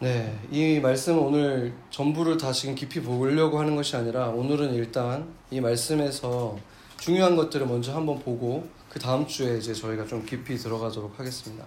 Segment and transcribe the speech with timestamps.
[0.00, 5.60] 네, 이 말씀 오늘 전부를 다 지금 깊이 보려고 하는 것이 아니라 오늘은 일단 이
[5.60, 6.56] 말씀에서
[7.00, 11.66] 중요한 것들을 먼저 한번 보고 그 다음 주에 이제 저희가 좀 깊이 들어가도록 하겠습니다.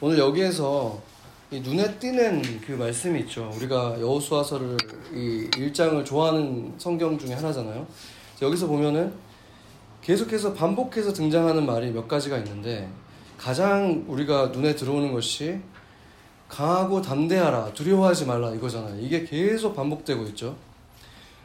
[0.00, 0.98] 오늘 여기에서
[1.50, 3.52] 이 눈에 띄는 그 말씀이 있죠.
[3.54, 4.78] 우리가 여호수아서를
[5.12, 7.86] 이 1장을 좋아하는 성경 중에 하나잖아요.
[8.40, 9.12] 여기서 보면은
[10.00, 12.88] 계속해서 반복해서 등장하는 말이 몇 가지가 있는데
[13.36, 15.60] 가장 우리가 눈에 들어오는 것이
[16.52, 19.00] 강하고 담대하라 두려워하지 말라 이거잖아요.
[19.00, 20.54] 이게 계속 반복되고 있죠.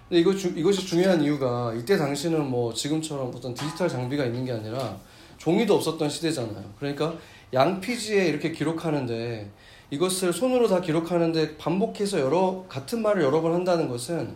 [0.09, 4.51] 근데 이거 주, 이것이 중요한 이유가 이때 당시는 뭐 지금처럼 어떤 디지털 장비가 있는 게
[4.51, 4.97] 아니라
[5.37, 6.63] 종이도 없었던 시대잖아요.
[6.77, 7.15] 그러니까
[7.53, 9.49] 양피지에 이렇게 기록하는데
[9.91, 14.35] 이것을 손으로 다 기록하는데 반복해서 여러 같은 말을 여러 번 한다는 것은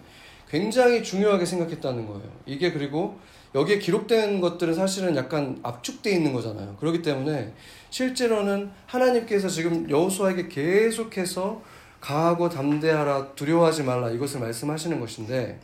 [0.49, 2.23] 굉장히 중요하게 생각했다는 거예요.
[2.45, 3.19] 이게 그리고
[3.53, 6.77] 여기에 기록된 것들은 사실은 약간 압축돼 있는 거잖아요.
[6.79, 7.51] 그렇기 때문에
[7.91, 11.61] 실제로는 하나님께서 지금 여호수아에게 계속해서
[11.99, 15.59] 강하고 담대하라 두려워하지 말라 이것을 말씀하시는 것인데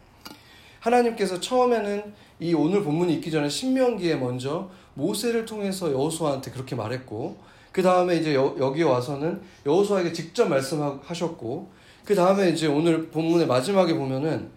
[0.81, 7.37] 하나님께서 처음에는 이 오늘 본문이 있기 전에 신명기에 먼저 모세를 통해서 여호수아한테 그렇게 말했고
[7.71, 11.69] 그 다음에 이제 여, 여기 와서는 여호수아에게 직접 말씀하셨고
[12.05, 14.49] 그 다음에 이제 오늘 본문의 마지막에 보면은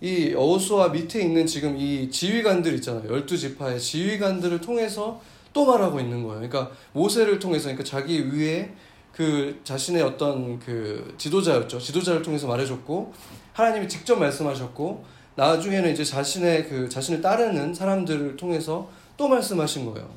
[0.00, 3.10] 이 여호수아 밑에 있는 지금 이 지휘관들 있잖아요.
[3.10, 5.20] 열두 지파의 지휘관들을 통해서
[5.58, 6.48] 또 말하고 있는 거예요.
[6.48, 8.72] 그러니까 모세를 통해서 그러니까 자기 위에
[9.10, 11.80] 그 자신의 어떤 그 지도자였죠.
[11.80, 13.12] 지도자를 통해서 말해줬고
[13.54, 20.08] 하나님이 직접 말씀하셨고 나중에는 이제 자신의 그 자신을 따르는 사람들을 통해서 또 말씀하신 거예요.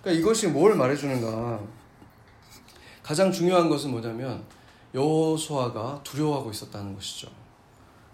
[0.00, 1.60] 그러니까 이것이 뭘 말해주는가?
[3.02, 4.42] 가장 중요한 것은 뭐냐면
[4.94, 7.28] 여호수아가 두려워하고 있었다는 것이죠.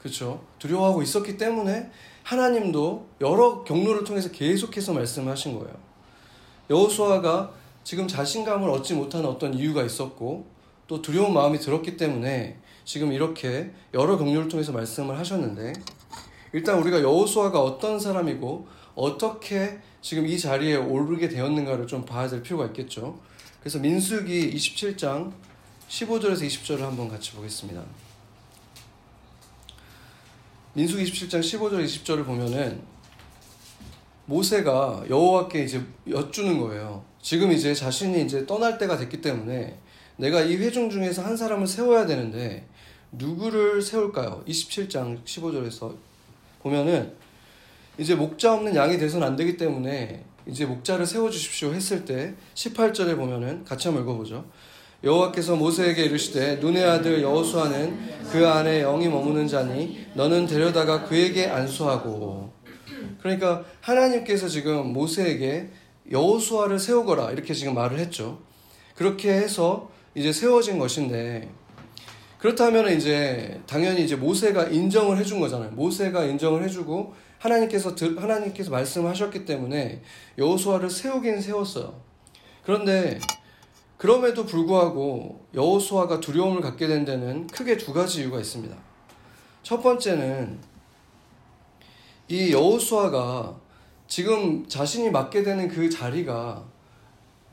[0.01, 0.43] 그렇죠?
[0.59, 1.93] 두려워하고 있었기 때문에
[2.25, 5.88] 하나님도 여러 경로를 통해서 계속해서 말씀하신 거예요.
[6.71, 7.53] 여호수아가
[7.85, 10.47] 지금 자신감을 얻지 못하는 어떤 이유가 있었고
[10.87, 15.73] 또 두려운 마음이 들었기 때문에 지금 이렇게 여러 경로를 통해서 말씀을 하셨는데
[16.53, 22.67] 일단 우리가 여호수아가 어떤 사람이고 어떻게 지금 이 자리에 오르게 되었는가를 좀 봐야 될 필요가
[22.67, 23.19] 있겠죠.
[23.61, 25.33] 그래서 민수기 27장
[25.89, 27.83] 15절에서 20절을 한번 같이 보겠습니다.
[30.75, 32.83] 민수기 27장 15절 20절을 보면은
[34.29, 37.03] 모세가 여호와께 이제 여쭈는 거예요.
[37.21, 39.79] 지금 이제 자신이 이제 떠날 때가 됐기 때문에
[40.17, 42.67] 내가 이 회중 중에서 한 사람을 세워야 되는데
[43.13, 44.45] 누구를 세울까요?
[44.47, 45.95] 27장 15절에서
[46.61, 47.15] 보면은
[47.97, 53.17] 이제 목자 없는 양이 돼서는 안 되기 때문에 이제 목자를 세워 주십시오 했을 때 18절에
[53.17, 54.45] 보면은 같이 한번 읽어 보죠.
[55.05, 62.58] 여호와께서 모세에게 이르시되 눈의 아들 여호수아는 그 안에 영이 머무는 자니 너는 데려다가 그에게 안수하고
[63.21, 65.71] 그러니까 하나님께서 지금 모세에게
[66.11, 68.41] 여호수아를 세우거라 이렇게 지금 말을 했죠.
[68.95, 71.51] 그렇게 해서 이제 세워진 것인데
[72.39, 75.73] 그렇다면 이제 당연히 이제 모세가 인정을 해준 거잖아요.
[75.73, 80.03] 모세가 인정을 해주고 하나님께서 하나님께서 말씀하셨기 때문에
[80.39, 82.01] 여호수아를 세우긴 세웠어요.
[82.65, 83.19] 그런데
[83.97, 88.77] 그럼에도 불구하고 여호수아가 두려움을 갖게 된 데는 크게 두 가지 이유가 있습니다.
[89.63, 90.59] 첫 번째는
[92.29, 93.57] 이 여호수아가
[94.07, 96.63] 지금 자신이 맡게 되는 그 자리가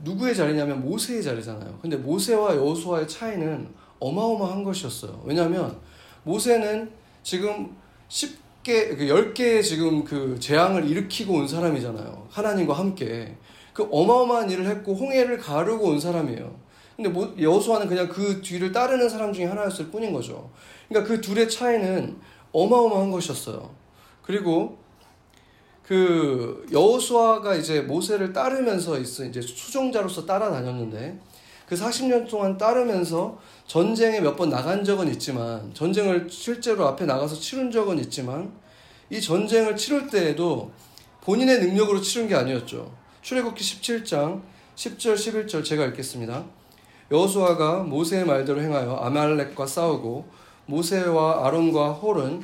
[0.03, 1.79] 누구의 자리냐면 모세의 자리잖아요.
[1.81, 3.67] 근데 모세와 여호수아의 차이는
[3.99, 5.21] 어마어마한 것이었어요.
[5.25, 5.79] 왜냐하면
[6.23, 6.91] 모세는
[7.23, 7.75] 지금
[8.09, 12.27] 10개, 10개의 그 지금 그 재앙을 일으키고 온 사람이잖아요.
[12.29, 13.37] 하나님과 함께.
[13.73, 16.55] 그 어마어마한 일을 했고 홍해를 가르고 온 사람이에요.
[16.95, 17.11] 근데
[17.41, 20.49] 여호수아는 그냥 그 뒤를 따르는 사람 중에 하나였을 뿐인 거죠.
[20.87, 22.17] 그러니까 그 둘의 차이는
[22.53, 23.84] 어마어마한 것이었어요.
[24.25, 24.77] 그리고
[25.83, 31.19] 그 여호수아가 이제 모세를 따르면서 있어 이제 수종자로서 따라다녔는데
[31.67, 33.37] 그 40년 동안 따르면서
[33.67, 38.51] 전쟁에 몇 번 나간 적은 있지만 전쟁을 실제로 앞에 나가서 치른 적은 있지만
[39.09, 40.71] 이 전쟁을 치를 때에도
[41.21, 42.91] 본인의 능력으로 치른 게 아니었죠.
[43.21, 44.41] 출애굽기 17장
[44.75, 46.43] 10절 11절 제가 읽겠습니다.
[47.11, 50.27] 여호수아가 모세의 말대로 행하여 아말렉과 싸우고
[50.65, 52.43] 모세와 아론과 홀은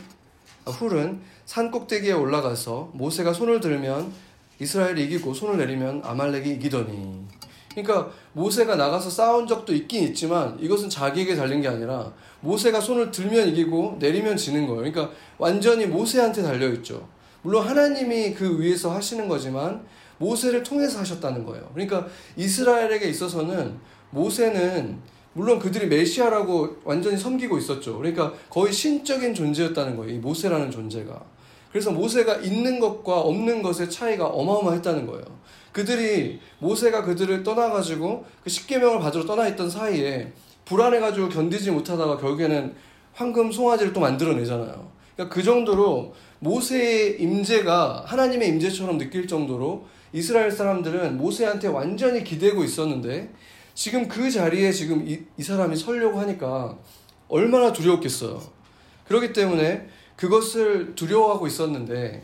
[0.66, 4.14] 훌은 산 꼭대기에 올라가서 모세가 손을 들면
[4.60, 7.26] 이스라엘이 이기고 손을 내리면 아말렉이 이기더니
[7.72, 13.50] 그러니까 모세가 나가서 싸운 적도 있긴 있지만 이것은 자기에게 달린 게 아니라 모세가 손을 들면
[13.50, 14.78] 이기고 내리면 지는 거예요.
[14.78, 17.06] 그러니까 완전히 모세한테 달려 있죠.
[17.42, 19.86] 물론 하나님이 그 위에서 하시는 거지만
[20.20, 21.70] 모세를 통해서 하셨다는 거예요.
[21.74, 22.08] 그러니까
[22.38, 23.78] 이스라엘에게 있어서는
[24.12, 25.00] 모세는
[25.34, 27.98] 물론 그들이 메시아라고 완전히 섬기고 있었죠.
[27.98, 30.14] 그러니까 거의 신적인 존재였다는 거예요.
[30.14, 31.41] 이 모세라는 존재가.
[31.72, 35.24] 그래서 모세가 있는 것과 없는 것의 차이가 어마어마했다는 거예요.
[35.72, 40.34] 그들이 모세가 그들을 떠나가지고 그 십계명을 받으러 떠나 있던 사이에
[40.66, 42.76] 불안해가지고 견디지 못하다가 결국에는
[43.14, 44.92] 황금 송아지를 또 만들어내잖아요.
[45.16, 53.32] 그러니까 그 정도로 모세의 임재가 하나님의 임재처럼 느낄 정도로 이스라엘 사람들은 모세한테 완전히 기대고 있었는데
[53.74, 56.78] 지금 그 자리에 지금 이, 이 사람이 설려고 하니까
[57.30, 58.42] 얼마나 두려웠겠어요.
[59.08, 59.88] 그렇기 때문에
[60.22, 62.22] 그것을 두려워하고 있었는데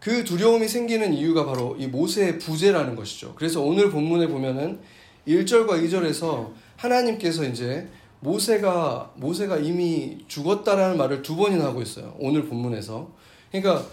[0.00, 3.34] 그 두려움이 생기는 이유가 바로 이 모세의 부재라는 것이죠.
[3.36, 4.80] 그래서 오늘 본문에 보면은
[5.28, 7.88] 1절과 2절에서 하나님께서 이제
[8.18, 12.16] 모세가 모세가 이미 죽었다라는 말을 두 번이나 하고 있어요.
[12.18, 13.08] 오늘 본문에서.
[13.52, 13.86] 그러니까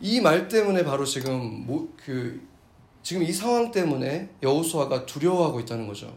[0.00, 2.40] 이 말 때문에 바로 지금 모, 그
[3.02, 6.16] 지금 이 상황 때문에 여호수아가 두려워하고 있다는 거죠.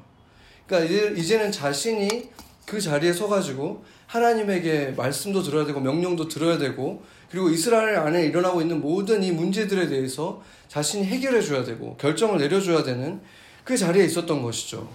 [0.66, 2.30] 그러니까 이제, 이제는 자신이
[2.66, 8.82] 그 자리에 서가지고 하나님에게 말씀도 들어야 되고 명령도 들어야 되고 그리고 이스라엘 안에 일어나고 있는
[8.82, 13.22] 모든 이 문제들에 대해서 자신이 해결해 줘야 되고 결정을 내려줘야 되는
[13.64, 14.90] 그 자리에 있었던 것이죠.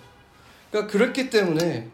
[0.71, 1.89] 그러니까 그렇기 때문에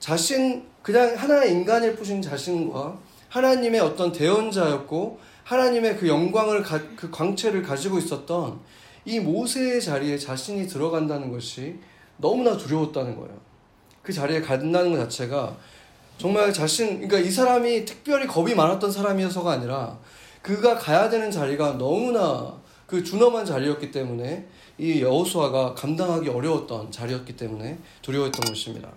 [0.00, 2.98] 자신 그냥 하나의 인간일 뿐인 자신과
[3.28, 8.58] 하나님의 어떤 대언자였고 하나님의 그 영광을 가, 그 광채를 가지고 있었던
[9.04, 11.78] 이 모세의 자리에 자신이 들어간다는 것이
[12.16, 13.36] 너무나 두려웠다는 거예요.
[14.02, 15.56] 그 자리에 간다는 것 자체가
[16.18, 19.98] 정말 자신, 그러니까 이 사람이 특별히 겁이 많았던 사람이어서가 아니라
[20.42, 22.54] 그가 가야 되는 자리가 너무나
[22.86, 24.46] 그 준엄한 자리였기 때문에
[24.78, 28.90] 이 여호수아가 감당하기 어려웠던 자리였기 때문에 두려웠던 것입니다.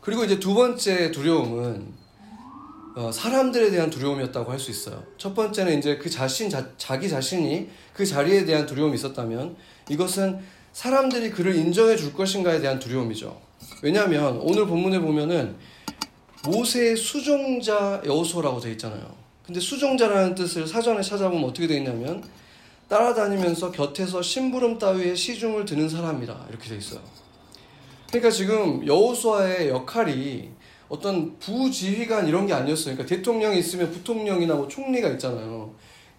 [0.00, 1.92] 그리고 이제 두 번째 두려움은
[2.96, 5.02] 어, 사람들에 대한 두려움이었다고 할 수 있어요.
[5.18, 9.56] 첫 번째는 이제 그 자신 자, 자기 자신이 그 자리에 대한 두려움이 있었다면
[9.90, 10.40] 이것은
[10.72, 13.45] 사람들이 그를 인정해 줄 것인가에 대한 두려움이죠.
[13.86, 15.54] 왜냐하면 오늘 본문에 보면은
[16.44, 19.14] 모세의 수종자 여호수라고 되어 있잖아요.
[19.44, 22.20] 근데 수종자라는 뜻을 사전에 찾아보면 어떻게 되어 있냐면
[22.88, 27.00] 따라다니면서 곁에서 심부름 따위에 시중을 드는 사람이다 이렇게 되어 있어요.
[28.08, 30.50] 그러니까 지금 여호수아의 역할이
[30.88, 32.96] 어떤 부지휘관 이런 게 아니었어요.
[32.96, 35.70] 그러니까 대통령이 있으면 부통령이나 뭐 총리가 있잖아요.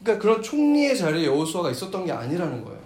[0.01, 2.79] 그러니까 그런 총리의 자리에 여호수아가 있었던 게 아니라는 거예요.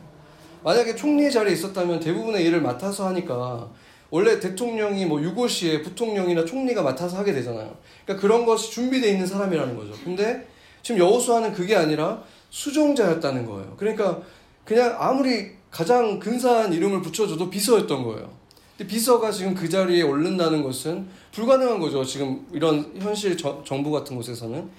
[0.64, 3.70] 만약에 총리의 자리에 있었다면 대부분의 일을 맡아서 하니까
[4.12, 7.78] 원래 대통령이 뭐 유고시에 부통령이나 총리가 맡아서 하게 되잖아요.
[8.06, 9.94] 그러니까 그런 것이 준비되어 있는 사람이라는 거죠.
[10.04, 10.48] 근데
[10.84, 13.76] 지금 여호수아는 그게 아니라 수종자였다는 거예요.
[13.78, 14.22] 그러니까
[14.66, 18.30] 그냥 아무리 가장 근사한 이름을 붙여줘도 비서였던 거예요.
[18.78, 22.04] 근데 비서가 지금 그 자리에 오른다는 것은 불가능한 거죠.
[22.04, 24.70] 지금 이런 현실 저, 정부 같은 곳에서는.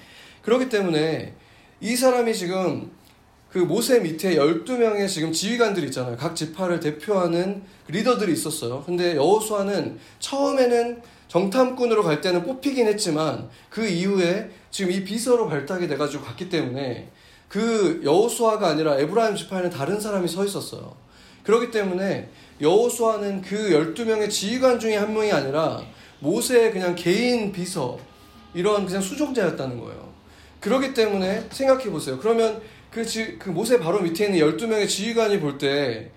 [0.42, 1.34] 그렇기 때문에
[1.80, 2.90] 이 사람이 지금
[3.52, 6.16] 그 모세 밑에 12명의 지금 지휘관들이 있잖아요.
[6.16, 8.82] 각 지파를 대표하는 리더들이 있었어요.
[8.86, 16.24] 근데 여호수아는 처음에는 정탐꾼으로 갈 때는 뽑히긴 했지만 그 이후에 지금 이 비서로 발탁이 돼가지고
[16.24, 17.10] 갔기 때문에
[17.48, 20.96] 그 여호수아가 아니라 에브라임 지파에는 다른 사람이 서 있었어요.
[21.42, 22.30] 그렇기 때문에
[22.62, 25.82] 여호수아는 그 12명의 지휘관 중에 한 명이 아니라
[26.20, 27.98] 모세의 그냥 개인 비서
[28.54, 30.12] 이런 그냥 수종자였다는 거예요.
[30.60, 32.18] 그렇기 때문에 생각해 보세요.
[32.18, 36.10] 그러면 그, 지, 그 모세 바로 밑에 있는 12명의 지휘관이 볼 때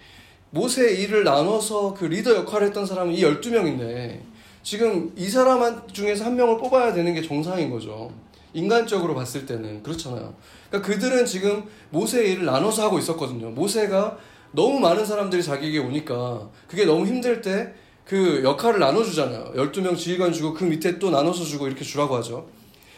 [0.51, 4.19] 모세의 일을 나눠서 그 리더 역할을 했던 사람은 이 12명인데
[4.63, 8.11] 지금 이 사람 중에서 한 명을 뽑아야 되는 게 정상인 거죠.
[8.53, 10.33] 인간적으로 봤을 때는 그렇잖아요.
[10.69, 13.49] 그러니까 그들은 지금 모세의 일을 나눠서 하고 있었거든요.
[13.49, 14.17] 모세가
[14.53, 17.73] 너무 많은 사람들이 자기에게 오니까 그게 너무 힘들 때
[18.05, 19.53] 그 역할을 나눠주잖아요.
[19.55, 22.47] 12명 지휘관 주고 그 밑에 또 나눠서 주고 이렇게 주라고 하죠.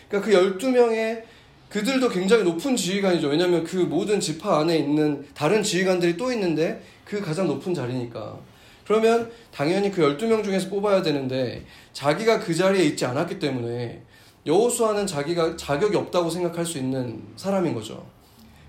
[0.09, 1.23] 그러니까 그 12명의
[1.69, 3.27] 그들도 굉장히 높은 지휘관이죠.
[3.27, 8.37] 왜냐하면 그 모든 지파 안에 있는 다른 지휘관들이 또 있는데 그 가장 높은 자리니까.
[8.85, 14.01] 그러면 당연히 그 12명 중에서 뽑아야 되는데 자기가 그 자리에 있지 않았기 때문에
[14.45, 18.05] 여호수아는 자기가 자격이 없다고 생각할 수 있는 사람인 거죠.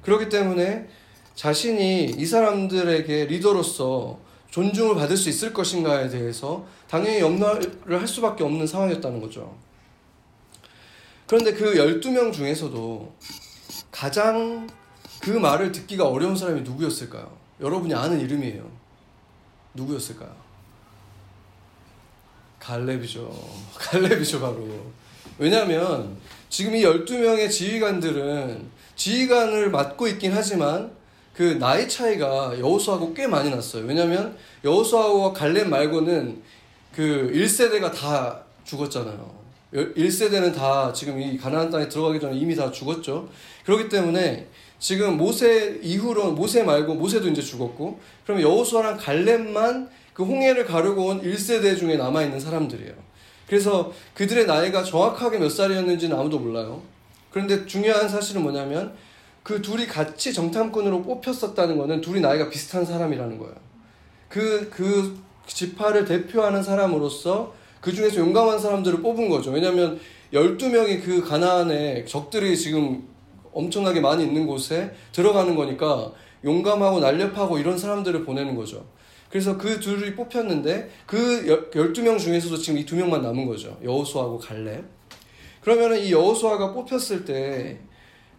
[0.03, 0.89] 그렇기 때문에
[1.37, 4.19] 자신이 이 사람들에게 리더로서
[4.51, 9.55] 존중을 받을 수 있을 것인가에 대해서 당연히 염려를 할 수밖에 없는 상황이었다는 거죠.
[11.29, 13.15] 그런데 그 12명 중에서도
[13.93, 14.67] 가장
[15.21, 17.31] 그 말을 듣기가 어려운 사람이 누구였을까요?
[17.61, 18.67] 여러분이 아는 이름이에요.
[19.75, 20.35] 누구였을까요?
[22.59, 23.31] 갈렙이죠.
[23.77, 24.67] 갈렙이죠, 바로.
[25.37, 26.17] 왜냐하면
[26.49, 28.67] 지금 이 12명의 지휘관들은
[28.97, 30.91] 지휘관을 맡고 있긴 하지만
[31.35, 33.85] 그 나이 차이가 여호수아하고 꽤 많이 났어요.
[33.85, 36.43] 왜냐하면 여호수아와 갈렙 말고는
[36.95, 39.48] 그 1세대가 다 죽었잖아요.
[39.73, 43.29] 1세대는 다 지금 이 가나안 땅에 들어가기 전에 이미 다 죽었죠.
[43.65, 44.49] 그렇기 때문에
[44.79, 51.23] 지금 모세 이후로 모세 말고 모세도 이제 죽었고 그러면 여호수아랑 갈렙만 그 홍해를 가르고 온
[51.23, 52.93] 1세대 중에 남아 있는 사람들이에요.
[53.47, 56.83] 그래서 그들의 나이가 정확하게 몇 살이었는지는 아무도 몰라요.
[57.31, 58.95] 그런데 중요한 사실은 뭐냐면
[59.43, 63.55] 그 둘이 같이 정탐꾼으로 뽑혔었다는 거는 둘이 나이가 비슷한 사람이라는 거예요.
[64.29, 69.51] 그, 그 지파를 대표하는 사람으로서 그 중에서 용감한 사람들을 뽑은 거죠.
[69.51, 69.99] 왜냐하면
[70.33, 73.09] 12명이 그 가나안에 적들이 지금
[73.53, 76.13] 엄청나게 많이 있는 곳에 들어가는 거니까
[76.45, 78.87] 용감하고 날렵하고 이런 사람들을 보내는 거죠.
[79.31, 83.79] 그래서 그 둘이 뽑혔는데 그 12명 중에서도 지금 이 두 명만 남은 거죠.
[83.83, 84.85] 여호수아하고 갈렙.
[85.61, 87.89] 그러면 이 여호수아가 뽑혔을 때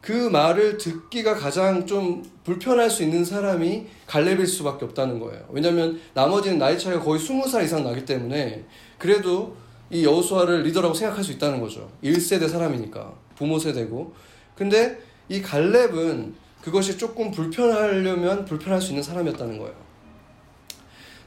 [0.02, 5.46] 그 말을 듣기가 가장 좀 불편할 수 있는 사람이 갈렙일 수밖에 없다는 거예요.
[5.50, 8.64] 왜냐하면 나머지는 나이 차이가 거의 20살 이상 나기 때문에
[9.00, 9.56] 그래도
[9.90, 11.90] 이 여호수아를 리더라고 생각할 수 있다는 거죠.
[12.04, 14.14] 1세대 사람이니까 부모 세대고.
[14.56, 19.74] 근데 이 갈렙은 그것이 조금 불편하려면 불편할 수 있는 사람이었다는 거예요.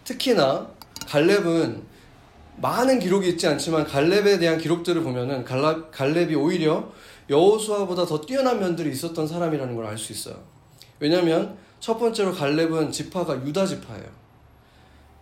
[0.04, 0.68] 특히나
[1.08, 1.82] 갈렙은
[2.58, 6.92] 많은 기록이 있지 않지만 갈렙에 대한 기록들을 보면은 갈렙, 갈렙이 오히려
[7.30, 10.36] 여호수아보다 더 뛰어난 면들이 있었던 사람이라는 걸 알 수 있어요.
[11.00, 14.21] 왜냐하면 첫 번째로 갈렙은 지파가 유다 지파예요.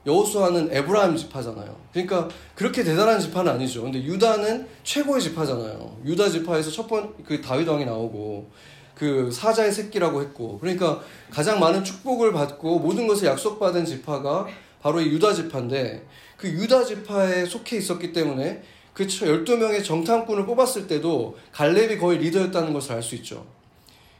[0.06, 1.76] 여호수아는 에브라임 지파잖아요.
[1.92, 3.82] 그러니까 그렇게 대단한 지파는 아니죠.
[3.82, 5.98] 근데 유다는 최고의 지파잖아요.
[6.06, 8.48] 유다 지파에서 첫 번 그 다윗 왕이 나오고
[8.94, 14.46] 그 사자의 새끼라고 했고 그러니까 가장 많은 축복을 받고 모든 것을 약속받은 지파가
[14.82, 18.62] 바로 이 유다 지파인데 그 유다 지파에 속해 있었기 때문에
[18.94, 23.46] 그 12명의 정탐꾼을 뽑았을 때도 갈렙이 거의 리더였다는 것을 알 수 있죠.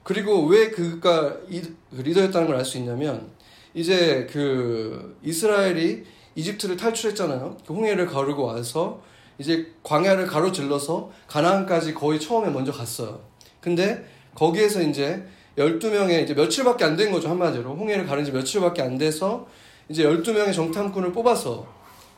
[0.02, 3.28] 그리고 왜 그가 그 리더였다는 걸 알 수 있냐면
[3.74, 7.56] 이제 그 이스라엘이 이집트를 탈출했잖아요.
[7.66, 9.02] 그 홍해를 가르고 와서
[9.38, 13.20] 이제 광야를 가로질러서 가나안까지 거의 처음에 먼저 갔어요.
[13.60, 15.24] 근데 거기에서 이제
[15.56, 17.74] 12명의 이제 며칠밖에 안 된 거죠, 한마디로.
[17.74, 19.46] 홍해를 가른 지 며칠밖에 안 돼서
[19.88, 21.66] 이제 12명의 정탐꾼을 뽑아서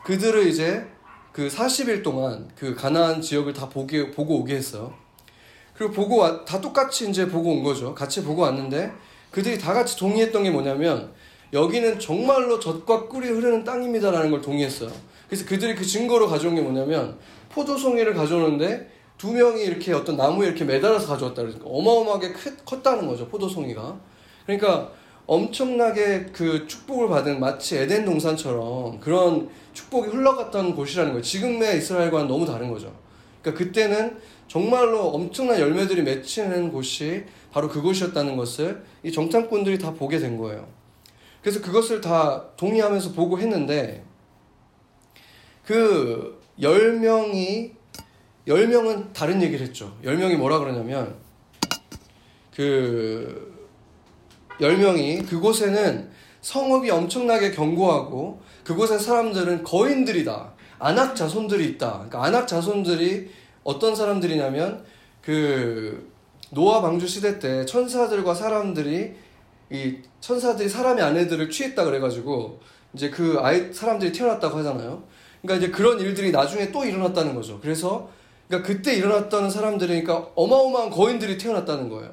[0.03, 0.85] 그들을 이제
[1.31, 4.93] 그 40일 동안 그 가나안 지역을 다 보게, 보고 오게 했어요.
[5.73, 7.95] 그리고 보고 와, 다 똑같이 이제 보고 온 거죠.
[7.95, 8.91] 같이 보고 왔는데
[9.31, 11.11] 그들이 다 같이 동의했던 게 뭐냐면
[11.53, 14.91] 여기는 정말로 젖과 꿀이 흐르는 땅입니다라는 걸 동의했어요.
[15.27, 17.17] 그래서 그들이 그 증거로 가져온 게 뭐냐면
[17.49, 23.27] 포도송이를 가져오는데 두 명이 이렇게 어떤 나무에 이렇게 매달아서 가져왔다 그러니까 어마어마하게 크, 컸다는 거죠
[23.27, 23.99] 포도송이가.
[24.45, 24.91] 그러니까
[25.25, 31.23] 엄청나게 그 축복을 받은 마치 에덴 동산처럼 그런 축복이 흘러갔던 곳이라는 거예요.
[31.23, 32.91] 지금의 이스라엘과는 너무 다른 거죠.
[33.41, 34.17] 그러니까 그때는
[34.47, 40.67] 정말로 엄청난 열매들이 맺히는 곳이 바로 그곳이었다는 것을 이 정탐꾼들이 다 보게 된 거예요.
[41.43, 44.03] 그래서 그것을 다 동의하면서 보고 했는데
[45.65, 47.71] 그 10명이
[48.47, 49.95] 10명은 다른 얘기를 했죠.
[50.03, 51.15] 10명이 뭐라 그러냐면
[52.55, 53.53] 그
[54.59, 56.09] 10명이 그곳에는
[56.41, 60.53] 성읍이 엄청나게 견고하고 그곳의 사람들은 거인들이다.
[60.79, 61.91] 안악 자손들이 있다.
[61.93, 63.29] 그러니까 안악 자손들이
[63.63, 64.85] 어떤 사람들이냐면
[65.21, 66.11] 그
[66.51, 69.15] 노아 방주 시대 때 천사들과 사람들이
[69.73, 72.59] 이 천사들이 사람의 아내들을 취했다 그래가지고
[72.93, 75.03] 이제 그 아이 사람들이 태어났다고 하잖아요.
[75.41, 77.59] 그러니까 이제 그런 일들이 나중에 또 일어났다는 거죠.
[77.59, 78.07] 그래서
[78.47, 82.11] 그러니까 그때 일어났다는 사람들이니까 어마어마한 거인들이 태어났다는 거예요.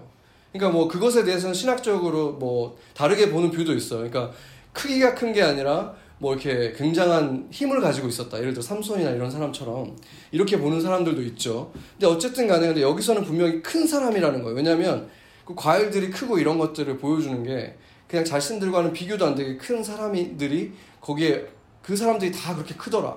[0.52, 4.08] 그러니까 뭐 그것에 대해서는 신학적으로 뭐 다르게 보는 뷰도 있어요.
[4.08, 4.34] 그러니까
[4.72, 8.38] 크기가 큰 게 아니라 뭐 이렇게 굉장한 힘을 가지고 있었다.
[8.38, 9.96] 예를 들어 삼손이나 이런 사람처럼
[10.32, 11.72] 이렇게 보는 사람들도 있죠.
[11.92, 14.56] 근데 어쨌든 간에 근데 여기서는 분명히 큰 사람이라는 거예요.
[14.56, 15.08] 왜냐하면
[15.50, 17.76] 그 과일들이 크고 이런 것들을 보여주는 게
[18.06, 21.46] 그냥 자신들과는 비교도 안 되게 큰 사람들이 거기에
[21.82, 23.16] 그 사람들이 다 그렇게 크더라.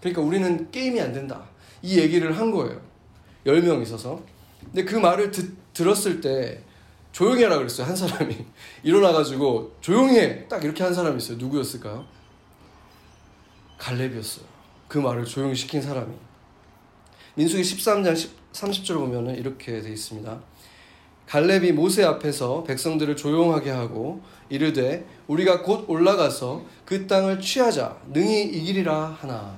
[0.00, 1.44] 그러니까 우리는 게임이 안 된다.
[1.82, 2.80] 이 얘기를 한 거예요.
[3.46, 4.22] 10명 있어서.
[4.64, 6.62] 근데 그 말을 듣, 들었을 때
[7.12, 7.86] 조용히 하라 그랬어요.
[7.86, 8.34] 한 사람이.
[8.82, 10.48] 일어나가지고 조용히 해.
[10.48, 11.36] 딱 이렇게 한 사람이 있어요.
[11.36, 12.06] 누구였을까요?
[13.78, 14.46] 갈렙이었어요.
[14.88, 16.14] 그 말을 조용히 시킨 사람이.
[17.34, 20.53] 민수기 13장 10, 30절 보면은 이렇게 돼 있습니다.
[21.28, 29.16] 갈렙이 모세 앞에서 백성들을 조용하게 하고 이르되 우리가 곧 올라가서 그 땅을 취하자 능히 이기리라
[29.20, 29.54] 하나.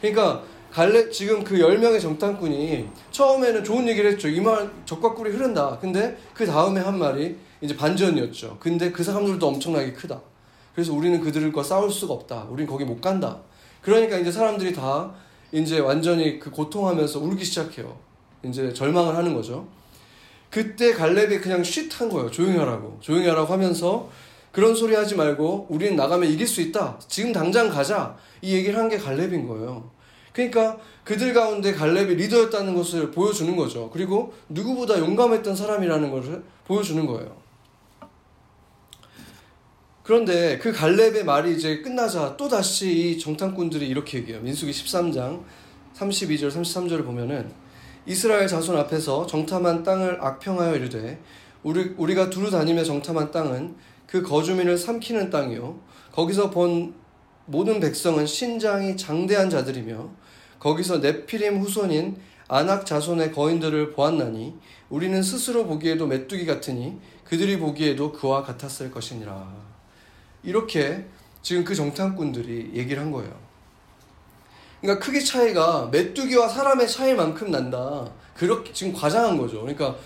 [0.00, 4.28] 그러니까 갈렙 지금 그 10명의 정탐꾼이 처음에는 좋은 얘기를 했죠.
[4.28, 5.78] 이 말 적과 꿀이 흐른다.
[5.80, 8.58] 근데 그 다음에 한 말이 이제 반전이었죠.
[8.60, 10.20] 근데 그 사람들도 엄청나게 크다.
[10.74, 12.48] 그래서 우리는 그들과 싸울 수가 없다.
[12.50, 13.38] 우린 거기 못 간다.
[13.80, 15.14] 그러니까 이제 사람들이 다
[15.52, 17.96] 이제 완전히 그 고통하면서 울기 시작해요.
[18.42, 19.66] 이제 절망을 하는 거죠.
[20.50, 22.30] 그때 갈렙이 그냥 쉿 한 거예요.
[22.30, 22.98] 조용히 하라고.
[23.00, 24.08] 조용히 하라고 하면서
[24.52, 26.98] 그런 소리 하지 말고 우리는 나가면 이길 수 있다.
[27.08, 28.16] 지금 당장 가자.
[28.40, 29.90] 이 얘기를 한 게 갈렙인 거예요.
[30.32, 33.90] 그러니까 그들 가운데 갈렙이 리더였다는 것을 보여주는 거죠.
[33.92, 37.36] 그리고 누구보다 용감했던 사람이라는 것을 보여주는 거예요.
[40.02, 44.40] 그런데 그 갈렙의 말이 이제 끝나자 또 다시 이 정탐꾼들이 이렇게 얘기해요.
[44.42, 45.42] 민수기 13장
[45.96, 47.50] 32절 33절을 보면은
[48.06, 51.20] 이스라엘 자손 앞에서 정탐한 땅을 악평하여 이르되
[51.62, 53.74] 우리, 우리가 두루 다니며 정탐한 땅은
[54.06, 55.78] 그 거주민을 삼키는 땅이요
[56.12, 56.94] 거기서 본
[57.46, 60.08] 모든 백성은 신장이 장대한 자들이며
[60.58, 62.16] 거기서 네피림 후손인
[62.48, 64.56] 아낙 자손의 거인들을 보았나니
[64.88, 69.52] 우리는 스스로 보기에도 메뚜기 같으니 그들이 보기에도 그와 같았을 것이니라.
[70.44, 71.04] 이렇게
[71.42, 73.45] 지금 그 정탐꾼들이 얘기를 한 거예요.
[74.80, 78.10] 그러니까 크기 차이가 메뚜기와 사람의 차이만큼 난다.
[78.34, 79.60] 그렇게 지금 과장한 거죠.
[79.60, 79.96] 그러니까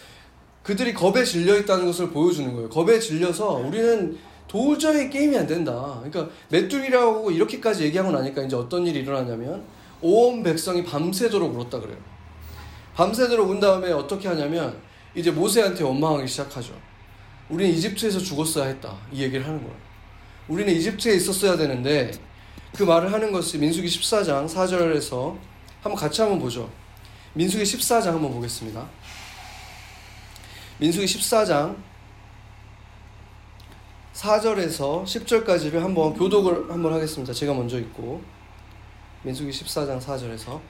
[0.62, 2.68] 그들이 겁에 질려 있다는 것을 보여주는 거예요.
[2.68, 6.00] 겁에 질려서 우리는 도저히 게임이 안 된다.
[6.02, 9.64] 그러니까 메뚜기라고 이렇게까지 얘기하고 나니까 이제 어떤 일이 일어나냐면
[10.00, 11.96] 온 백성이 밤새도록 울었다 그래요.
[12.94, 14.76] 밤새도록 운 다음에 어떻게 하냐면
[15.14, 16.74] 이제 모세한테 원망하기 시작하죠.
[17.48, 18.96] 우리는 이집트에서 죽었어야 했다.
[19.12, 19.74] 이 얘기를 하는 거예요.
[20.48, 22.10] 우리는 이집트에 있었어야 되는데
[22.76, 25.36] 그 말을 하는 것이 민수기 14장 4절에서
[25.82, 26.70] 한번 같이 한번 보죠.
[27.34, 28.86] 민수기 14장 한번 보겠습니다.
[30.78, 31.76] 민수기 14장
[34.14, 37.32] 4절에서 10절까지를 한번 교독을 한번 하겠습니다.
[37.32, 38.22] 제가 먼저 읽고
[39.22, 40.60] 민수기 14장 4절에서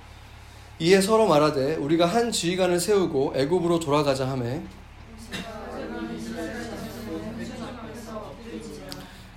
[0.80, 4.62] 이에 서로 말하되 우리가 한 지휘관을 세우고 애굽으로 돌아가자 하매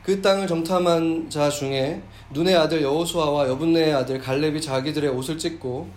[0.04, 2.02] 그 땅을 정탐한 자 중에
[2.34, 5.88] 눈의 아들 여호수아와 여분네의 아들 갈렙이 자기들의 옷을 찢고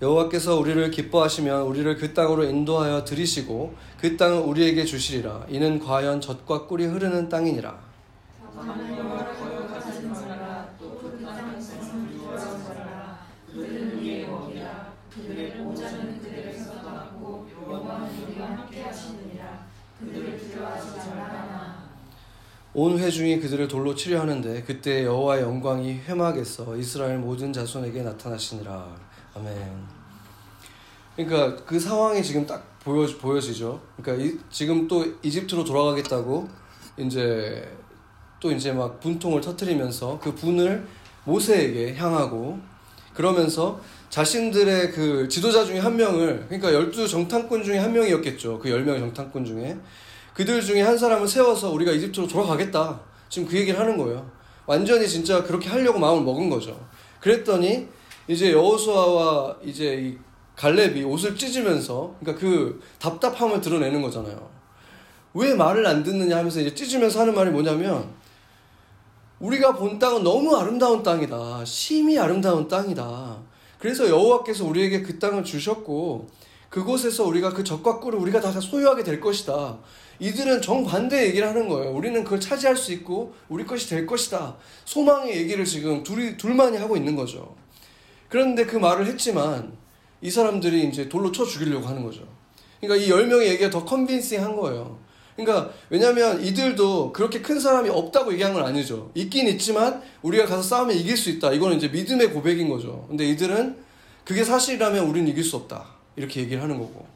[0.00, 5.46] 여호와께서 우리를 기뻐하시면 우리를 그 땅으로 인도하여 들이시고 그 땅을 우리에게 주시리라.
[5.48, 7.76] 이는 과연 젖과 꿀이 흐르는 땅이니라
[22.78, 28.94] 온 회중이 그들을 돌로 치려 하는데 그때 여호와의 영광이 회막에서 이스라엘 모든 자손에게 나타나시니라.
[29.34, 29.52] 아멘.
[31.16, 33.80] 그러니까 그 상황이 지금 딱 보여 보여지죠.
[33.96, 36.48] 그러니까 이, 지금 또 이집트로 돌아가겠다고
[36.98, 37.68] 이제
[38.38, 40.86] 또 이제 막 분통을 터트리면서 그 분을
[41.24, 42.60] 모세에게 향하고
[43.12, 48.60] 그러면서 자신들의 그 지도자 중에 한 명을 그러니까 열두 정탐꾼 중에 한 명이었겠죠.
[48.60, 49.76] 그 열 명의 정탐꾼 중에
[50.38, 53.00] 그들 중에 한 사람을 세워서 우리가 이집트로 돌아가겠다.
[53.28, 54.30] 지금 그 얘기를 하는 거예요.
[54.66, 56.78] 완전히 진짜 그렇게 하려고 마음을 먹은 거죠.
[57.18, 57.88] 그랬더니
[58.28, 60.18] 이제 여호수아와 이제 이
[60.54, 64.48] 갈렙이 옷을 찢으면서 그러니까 그 답답함을 드러내는 거잖아요.
[65.34, 68.08] 왜 말을 안 듣느냐 하면서 이제 찢으면서 하는 말이 뭐냐면
[69.40, 71.64] 우리가 본 땅은 너무 아름다운 땅이다.
[71.64, 73.38] 심히 아름다운 땅이다.
[73.80, 76.28] 그래서 여호와께서 우리에게 그 땅을 주셨고
[76.68, 79.78] 그곳에서 우리가 그 적과 꿀을 우리가 다 소유하게 될 것이다.
[80.20, 81.92] 이들은 정반대 얘기를 하는 거예요.
[81.92, 84.56] 우리는 그걸 차지할 수 있고 우리 것이 될 것이다.
[84.84, 87.54] 소망의 얘기를 지금 둘이 둘만이 하고 있는 거죠.
[88.28, 89.72] 그런데 그 말을 했지만
[90.20, 92.22] 이 사람들이 이제 돌로 쳐 죽이려고 하는 거죠.
[92.80, 94.98] 그러니까 이 열 명의 얘기가 더 컨빈싱 한 거예요.
[95.36, 99.12] 그러니까 왜냐하면 이들도 그렇게 큰 사람이 없다고 얘기한 건 아니죠.
[99.14, 101.52] 있긴 있지만 우리가 가서 싸우면 이길 수 있다.
[101.52, 103.04] 이거는 이제 믿음의 고백인 거죠.
[103.08, 103.76] 근데 이들은
[104.24, 105.86] 그게 사실이라면 우리는 이길 수 없다.
[106.16, 107.06] 이렇게 얘기를 하는 거고.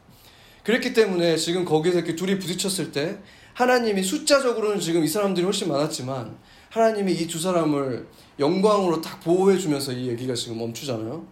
[0.64, 3.18] 그랬기 때문에 지금 거기서 이렇게 둘이 부딪혔을 때
[3.54, 6.36] 하나님이 숫자적으로는 지금 이 사람들이 훨씬 많았지만
[6.70, 11.26] 하나님이 이 두 사람을 영광으로 딱 보호해 주면서 이 얘기가 지금 멈추잖아요.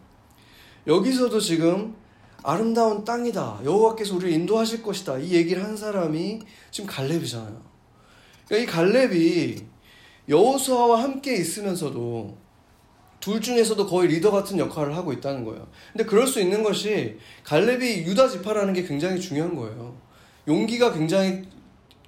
[0.87, 1.95] 여기서도 지금
[2.43, 3.61] 아름다운 땅이다.
[3.65, 5.19] 여호와께서 우리를 인도하실 것이다.
[5.19, 6.41] 이 얘기를 한 사람이
[6.71, 7.63] 지금 갈렙이잖아요.
[8.49, 9.57] 그러니까 이 갈렙이
[10.29, 12.37] 여호수아와 함께 있으면서도
[13.21, 15.67] 둘 중에서도 거의 리더 같은 역할을 하고 있다는 거예요.
[15.93, 19.95] 근데 그럴 수 있는 것이 갈렙이 유다 지파라는 게 굉장히 중요한 거예요.
[20.49, 21.43] 용기가 굉장히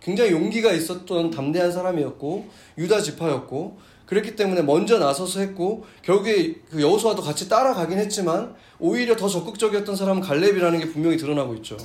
[0.00, 2.48] 굉장히 용기가 있었던 담대한 사람이었고
[2.78, 9.28] 유다 지파였고 그랬기 때문에 먼저 나서서 했고 결국에 그 여호수아도 같이 따라가긴 했지만 오히려 더
[9.28, 11.76] 적극적이었던 사람은 갈렙이라는 게 분명히 드러나고 있죠.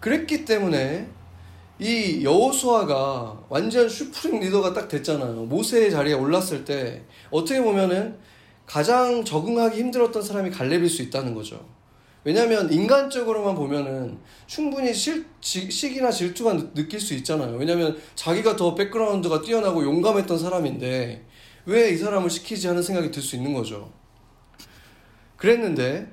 [0.00, 1.08] 그랬기 때문에
[1.80, 5.44] 이 여호수아가 완전 슈프림 리더가 딱 됐잖아요.
[5.44, 8.18] 모세의 자리에 올랐을 때 어떻게 보면은
[8.66, 11.66] 가장 적응하기 힘들었던 사람이 갈렙일 수 있다는 거죠.
[12.22, 17.56] 왜냐하면 인간적으로만 보면은 충분히 실, 지, 시기나 질투가 느낄 수 있잖아요.
[17.56, 21.24] 왜냐하면 자기가 더 백그라운드가 뛰어나고 용감했던 사람인데
[21.66, 23.90] 왜 이 사람을 시키지 하는 생각이 들 수 있는 거죠.
[25.36, 26.10] 그랬는데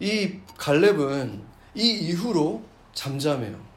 [0.00, 1.42] 이 갈렙은
[1.74, 2.62] 이 이후로
[2.94, 3.71] 잠잠해요.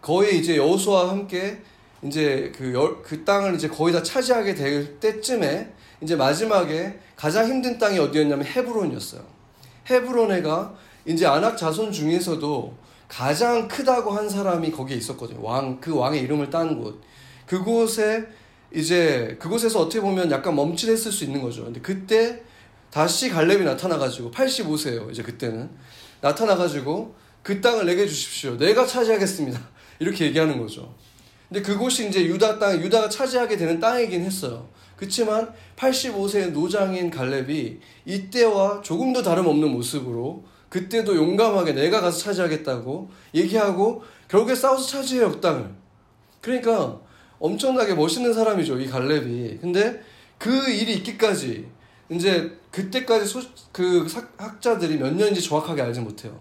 [0.00, 1.60] 거의 이제 여호수아와 함께
[2.02, 7.78] 이제 그, 열, 그 땅을 이제 거의 다 차지하게 될 때쯤에 이제 마지막에 가장 힘든
[7.78, 9.22] 땅이 어디였냐면 헤브론이었어요.
[9.88, 12.74] 헤브론에가 이제 아낙 자손 중에서도
[13.08, 15.42] 가장 크다고 한 사람이 거기에 있었거든요.
[15.42, 17.02] 왕, 그 왕의 이름을 딴 곳.
[17.46, 18.26] 그곳에
[18.72, 21.64] 이제 그곳에서 어떻게 보면 약간 멈칫했을 수 있는 거죠.
[21.64, 22.40] 근데 그때
[22.90, 25.10] 다시 갈렙이 나타나가지고 85세예요.
[25.10, 25.68] 이제 그때는
[26.20, 28.56] 나타나가지고 그 땅을 내게 주십시오.
[28.56, 29.60] 내가 차지하겠습니다.
[30.00, 30.92] 이렇게 얘기하는 거죠.
[31.48, 34.68] 근데 그곳이 이제 유다 땅, 유다가 차지하게 되는 땅이긴 했어요.
[34.96, 44.54] 그렇지만 85세 노장인 갈렙이 이때와 조금도 다름없는 모습으로 그때도 용감하게 내가 가서 차지하겠다고 얘기하고 결국에
[44.54, 45.70] 싸워서 차지해요, 그 땅을.
[46.40, 47.00] 그러니까
[47.38, 49.58] 엄청나게 멋있는 사람이죠, 이 갈렙이.
[49.60, 50.00] 근데
[50.38, 51.66] 그 일이 있기까지
[52.10, 53.40] 이제 그때까지 소,
[53.72, 56.38] 그 학자들이 몇 년인지 정확하게 알지 못해요.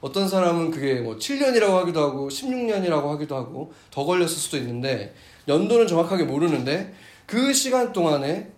[0.00, 5.14] 어떤 사람은 그게 뭐 7년이라고 하기도 하고 16년이라고 하기도 하고 더 걸렸을 수도 있는데
[5.48, 6.94] 연도는 정확하게 모르는데
[7.26, 8.52] 그 시간 동안에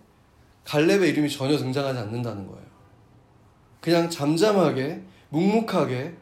[0.65, 2.65] 갈렙의 이름이 전혀 등장하지 않는다는 거예요.
[3.79, 6.13] 그냥 잠잠하게 묵묵하게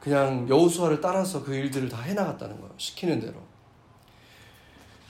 [0.00, 2.74] 그냥 여호수아를 따라서 그 일들을 다 해나갔다는 거예요.
[2.76, 3.34] 시키는 대로.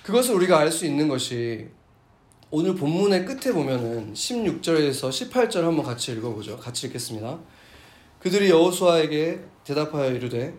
[0.02, 1.68] 그것을 우리가 알 수 있는 것이
[2.50, 6.58] 오늘 본문의 끝에 보면은 16절에서 18절 한번 같이 읽어보죠.
[6.58, 7.38] 같이 읽겠습니다.
[8.18, 10.54] 그들이 여호수아에게 대답하여 이르되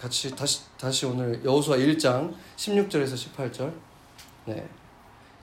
[0.00, 3.72] 같이 다시 다시 오늘 여호수아 1장 16절에서 18절
[4.46, 4.66] 네.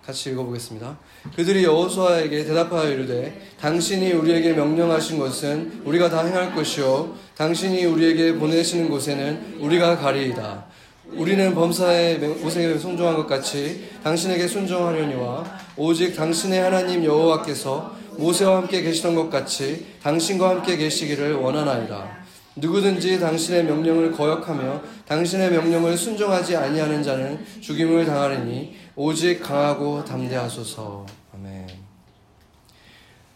[0.06, 0.98] 같이 읽어보겠습니다.
[1.36, 8.89] 그들이 여호수아에게 대답하여 이르되 당신이 우리에게 명령하신 것은 우리가 다 행할 것이요 당신이 우리에게 보내시는
[8.89, 10.65] 곳에는 우리가 가리이다.
[11.12, 19.15] 우리는 범사의 모세에 순종한 것 같이 당신에게 순종하려니와 오직 당신의 하나님 여호와께서 모세와 함께 계시던
[19.15, 22.18] 것 같이 당신과 함께 계시기를 원하나이다.
[22.60, 31.06] 누구든지 당신의 명령을 거역하며 당신의 명령을 순종하지 아니하는 자는 죽임을 당하리니 오직 강하고 담대하소서.
[31.36, 31.67] 아멘.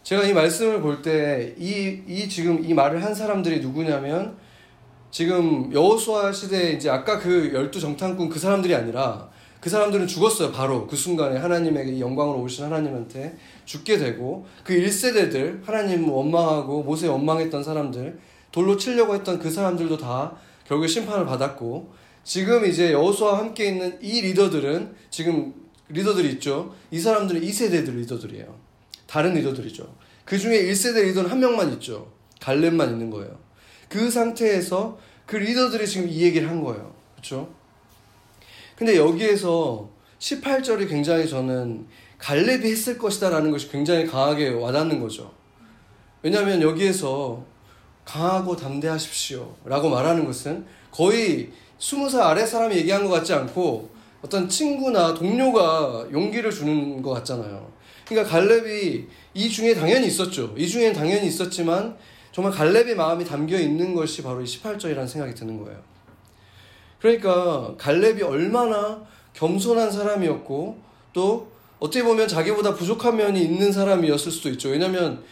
[0.02, 4.36] 제가 이 말씀을 볼 때 이 이 지금 이 말을 한 사람들이 누구냐면
[5.10, 9.28] 지금 여호수아 시대에 이제 아까 그 열두 정탐꾼 그 사람들이 아니라
[9.60, 10.52] 그 사람들은 죽었어요.
[10.52, 13.34] 바로 그 순간에 하나님에게 영광으로 오신 하나님한테
[13.64, 18.18] 죽게 되고 그 1세대들 하나님 원망하고 모세 원망했던 사람들
[18.54, 20.36] 돌로 치려고 했던 그 사람들도 다
[20.68, 25.52] 결국에 심판을 받았고 지금 이제 여호수아와 함께 있는 이 리더들은 지금
[25.88, 26.72] 리더들이 있죠.
[26.92, 28.56] 이 사람들은 2세대들 리더들이에요.
[29.08, 29.92] 다른 리더들이죠.
[30.24, 32.12] 그 중에 1세대 리더는 한 명만 있죠.
[32.40, 33.36] 갈렙만 있는 거예요.
[33.88, 36.94] 그 상태에서 그 리더들이 지금 이 얘기를 한 거예요.
[37.16, 37.52] 그렇죠?
[38.76, 39.90] 근데 여기에서
[40.20, 41.88] 18절이 굉장히 저는
[42.18, 45.34] 갈렙이 했을 것이다라는 것이 굉장히 강하게 와닿는 거죠.
[46.22, 47.52] 왜냐하면 여기에서
[48.04, 49.54] 강하고 담대하십시오.
[49.64, 53.90] 라고 말하는 것은 거의 스무 살 아래 사람이 얘기한 것 같지 않고
[54.22, 57.70] 어떤 친구나 동료가 용기를 주는 것 같잖아요.
[58.06, 60.54] 그러니까 갈렙이 이 중에 당연히 있었죠.
[60.56, 61.96] 이 중에는 당연히 있었지만
[62.32, 65.78] 정말 갈렙의 마음이 담겨 있는 것이 바로 이 18절이라는 생각이 드는 거예요.
[67.00, 69.02] 그러니까 갈렙이 얼마나
[69.34, 70.78] 겸손한 사람이었고
[71.12, 74.70] 또 어떻게 보면 자기보다 부족한 면이 있는 사람이었을 수도 있죠.
[74.70, 75.22] 왜냐하면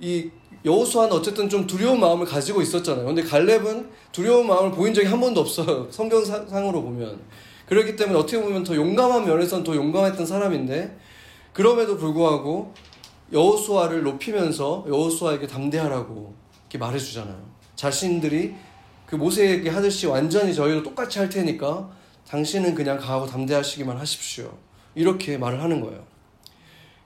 [0.00, 0.30] 이
[0.64, 3.04] 여호수아는 어쨌든 좀 두려운 마음을 가지고 있었잖아요.
[3.04, 5.88] 근데 갈렙은 두려운 마음을 보인 적이 한 번도 없어요.
[5.90, 7.20] 성경상으로 보면.
[7.66, 10.98] 그렇기 때문에 어떻게 보면 더 용감한 면에서는 더 용감했던 사람인데
[11.52, 12.74] 그럼에도 불구하고
[13.32, 17.42] 여호수아를 높이면서 여호수아에게 담대하라고 이렇게 말해주잖아요.
[17.76, 18.54] 자신들이
[19.06, 21.90] 그 모세에게 하듯이 완전히 저희도 똑같이 할 테니까
[22.28, 24.56] 당신은 그냥 가고 담대하시기만 하십시오.
[24.94, 26.04] 이렇게 말을 하는 거예요.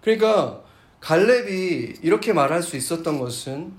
[0.01, 0.63] 그러니까
[1.07, 3.73] 갈렙이 이렇게 말할 수 있었던 것은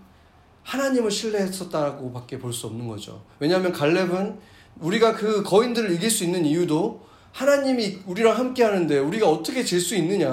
[0.63, 3.21] 하나님을 신뢰했었다고 밖에 볼 수 없는 거죠.
[3.39, 4.37] 왜냐하면 갈렙은
[4.79, 9.95] 우리가 그 거인들을 이길 수 있는 이유도 하나님이 우리랑 함께 하는데 우리가 어떻게 질 수
[9.95, 10.29] 있느냐.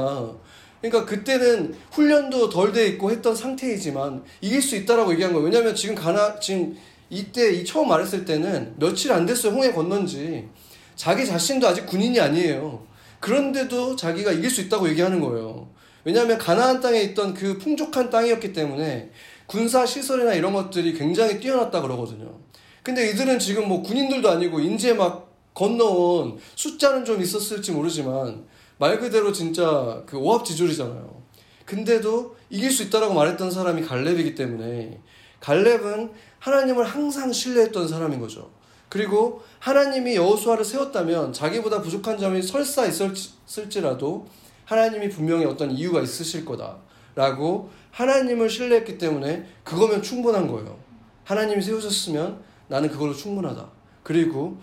[0.80, 5.46] 그러니까 그때는 훈련도 덜 돼 있고 했던 상태이지만 이길 수 있다라고 얘기한 거예요.
[5.46, 6.76] 왜냐하면 지금 가나 지금
[7.10, 9.52] 이때 이 처음 말했을 때는 며칠 안 됐어요.
[9.52, 10.48] 홍해 건넌지
[10.94, 12.86] 자기 자신도 아직 군인이 아니에요.
[13.18, 15.74] 그런데도 자기가 이길 수 있다고 얘기하는 거예요.
[16.04, 19.10] 왜냐하면 가나안 땅에 있던 그 풍족한 땅이었기 때문에
[19.46, 22.38] 군사 시설이나 이런 것들이 굉장히 뛰어났다 그러거든요.
[22.82, 28.44] 근데 이들은 지금 뭐 군인들도 아니고 인제 막 건너온 숫자는 좀 있었을지 모르지만
[28.78, 31.22] 말 그대로 진짜 그 오합지졸이잖아요.
[31.64, 35.00] 근데도 이길 수 있다라고 말했던 사람이 갈렙이기 때문에
[35.40, 38.50] 갈렙은 하나님을 항상 신뢰했던 사람인 거죠.
[38.88, 44.26] 그리고 하나님이 여호수아를 세웠다면 자기보다 부족한 점이 설사 있었을지라도
[44.64, 50.78] 하나님이 분명히 어떤 이유가 있으실 거다라고 하나님을 신뢰했기 때문에 그거면 충분한 거예요.
[51.24, 53.68] 하나님이 세우셨으면 나는 그걸로 충분하다.
[54.02, 54.58] 그리고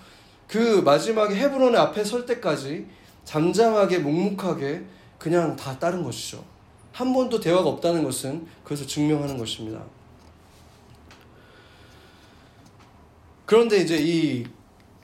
[0.48, 2.88] 그 마지막에 헤브론의 앞에 설 때까지
[3.24, 4.84] 잠잠하게 묵묵하게
[5.18, 6.44] 그냥 다 따른 것이죠.
[6.92, 9.84] 한 번도 대화가 없다는 것은 그것을 증명하는 것입니다.
[13.46, 14.46] 그런데 이제 이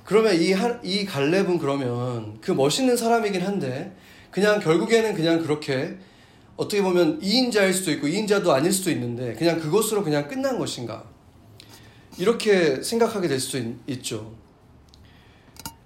[0.03, 3.95] 그러면 이, 이 갈렙은 그러면 그 멋있는 사람이긴 한데
[4.31, 5.97] 그냥 결국에는 그냥 그렇게
[6.55, 11.03] 어떻게 보면 2인자일 수도 있고 2인자도 아닐 수도 있는데 그냥 그것으로 그냥 끝난 것인가?
[12.17, 14.33] 이렇게 생각하게 될 수도 있, 죠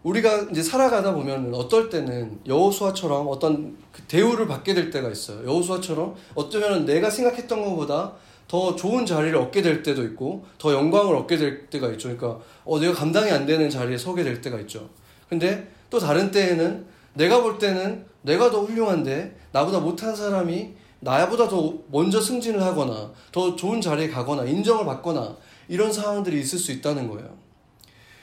[0.04, 5.46] 우리가 이제 살아가다 보면 어떨 때는 여호수아처럼 어떤 그 대우를 받게 될 때가 있어요.
[5.46, 8.14] 여호수아처럼 어쩌면 내가 생각했던 것보다
[8.48, 12.10] 더 좋은 자리를 얻게 될 때도 있고 더 영광을 얻게 될 때가 있죠.
[12.16, 14.90] 그러니까 어 내가 감당이 안 되는 자리에 서게 될 때가 있죠.
[15.30, 21.74] 근데 또 다른 때에는 내가 볼 때는 내가 더 훌륭한데 나보다 못한 사람이 나보다 더
[21.92, 25.36] 먼저 승진을 하거나 더 좋은 자리에 가거나 인정을 받거나
[25.68, 27.38] 이런 상황들이 있을 수 있다는 거예요.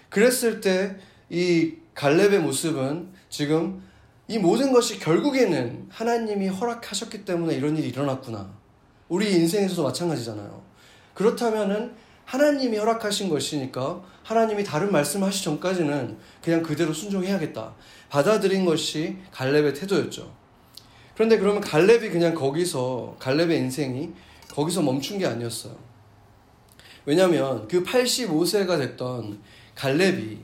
[0.08, 0.96] 그랬을 때
[1.30, 3.82] 이 갈렙의 모습은 지금
[4.28, 8.50] 이 모든 것이 결국에는 하나님이 허락하셨기 때문에 이런 일이 일어났구나.
[9.08, 10.62] 우리 인생에서도 마찬가지잖아요.
[11.14, 11.92] 그렇다면은
[12.28, 17.74] 하나님이 허락하신 것이니까 하나님이 다른 말씀을 하시 전까지는 그냥 그대로 순종해야겠다.
[18.10, 20.30] 받아들인 것이 갈렙의 태도였죠.
[21.14, 24.10] 그런데 그러면 갈렙이 그냥 거기서 갈렙의 인생이
[24.50, 25.74] 거기서 멈춘 게 아니었어요.
[27.06, 29.40] 왜냐하면 그 85세가 됐던
[29.74, 30.38] 갈렙이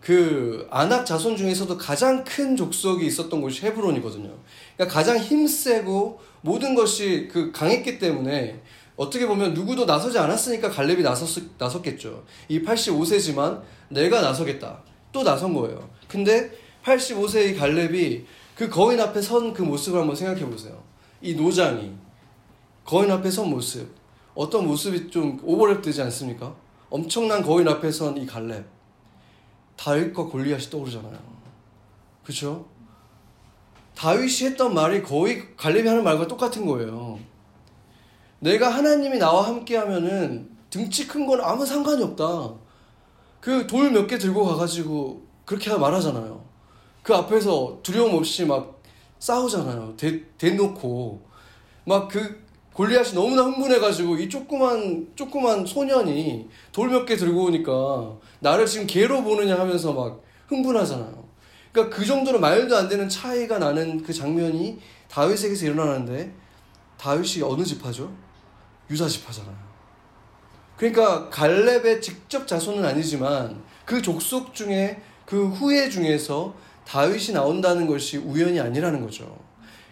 [0.00, 4.34] 그 아낙 자손 중에서도 가장 큰 족속이 있었던 곳이 헤브론이거든요.
[4.76, 8.62] 그러니까 가장 힘세고 모든 것이 그 강했기 때문에
[8.96, 12.24] 어떻게 보면 누구도 나서지 않았으니까 갈렙이 나섰, 나섰겠죠.
[12.48, 14.80] 이 85세지만 내가 나서겠다.
[15.12, 15.88] 또 나선 거예요.
[16.08, 16.50] 근데
[16.84, 20.82] 85세의 갈렙이 그 거인 앞에 선 그 모습을 한번 생각해 보세요.
[21.20, 21.92] 이 노장이
[22.84, 23.88] 거인 앞에 선 모습.
[24.34, 26.54] 어떤 모습이 좀 오버랩 되지 않습니까?
[26.88, 28.64] 엄청난 거인 앞에 선 이 갈렙.
[29.76, 31.18] 다윗과 골리앗이 떠오르잖아요.
[32.22, 32.66] 그렇죠?
[33.94, 37.18] 다윗이 했던 말이 거의 갈렙이 하는 말과 똑같은 거예요.
[38.40, 42.54] 내가 하나님이 나와 함께 하면은 등치 큰 건 아무 상관이 없다.
[43.40, 46.44] 그 돌 몇 개 들고 가가지고 그렇게 말하잖아요.
[47.02, 48.82] 그 앞에서 두려움 없이 막
[49.18, 49.94] 싸우잖아요.
[49.96, 51.22] 대, 대놓고
[51.84, 52.44] 막 그
[52.74, 59.22] 골리앗이 너무나 흥분해가지고 이 조그만 조그만 소년이 돌 몇 개 들고 오니까 나를 지금 개로
[59.22, 61.24] 보느냐 하면서 막 흥분하잖아요.
[61.72, 66.34] 그러니까 그 정도로 말도 안 되는 차이가 나는 그 장면이 다윗에게서 일어나는데
[66.98, 68.10] 다윗이 어느 지파죠?
[68.90, 69.66] 유다 지파잖아요.
[70.76, 76.54] 그러니까 갈렙의 직접 자손은 아니지만 그 족속 중에 그 후예 중에서
[76.86, 79.38] 다윗이 나온다는 것이 우연이 아니라는 거죠.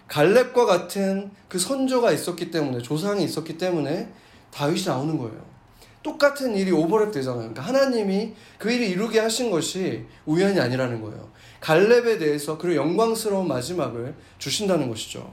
[0.09, 4.09] 갈렙과 같은 그 선조가 있었기 때문에 조상이 있었기 때문에
[4.53, 5.55] 다윗이 나오는 거예요.
[6.03, 7.53] 똑같은 일이 오버랩 되잖아요.
[7.53, 11.31] 그러니까 하나님이 그 일을 이루게 하신 것이 우연이 아니라는 거예요.
[11.61, 15.33] 갈렙에 대해서 그 영광스러운 마지막을 주신다는 것이죠.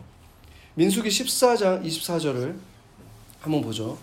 [0.76, 2.56] 민수기 14장 24절을
[3.42, 3.98] 한번 보죠.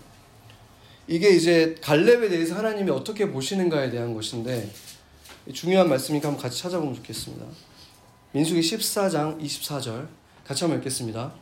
[1.07, 4.69] 이게 이제 갈렙에 대해서 하나님이 어떻게 보시는가에 대한 것인데
[5.53, 7.45] 중요한 말씀이니까 한번 같이 찾아보면 좋겠습니다.
[8.33, 10.07] 민수기 14장 24절
[10.45, 11.33] 같이 한번 읽겠습니다.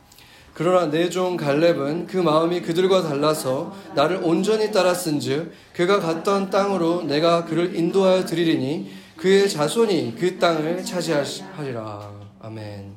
[0.54, 7.44] 그러나 내 종 갈렙은 그 마음이 그들과 달라서 나를 온전히 따랐은즉 그가 갔던 땅으로 내가
[7.44, 12.12] 그를 인도하여 드리리니 그의 자손이 그 땅을 차지하리라.
[12.40, 12.94] 아멘.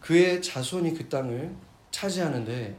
[0.00, 1.54] 그의 자손이 그 땅을
[1.90, 2.76] 차지하는데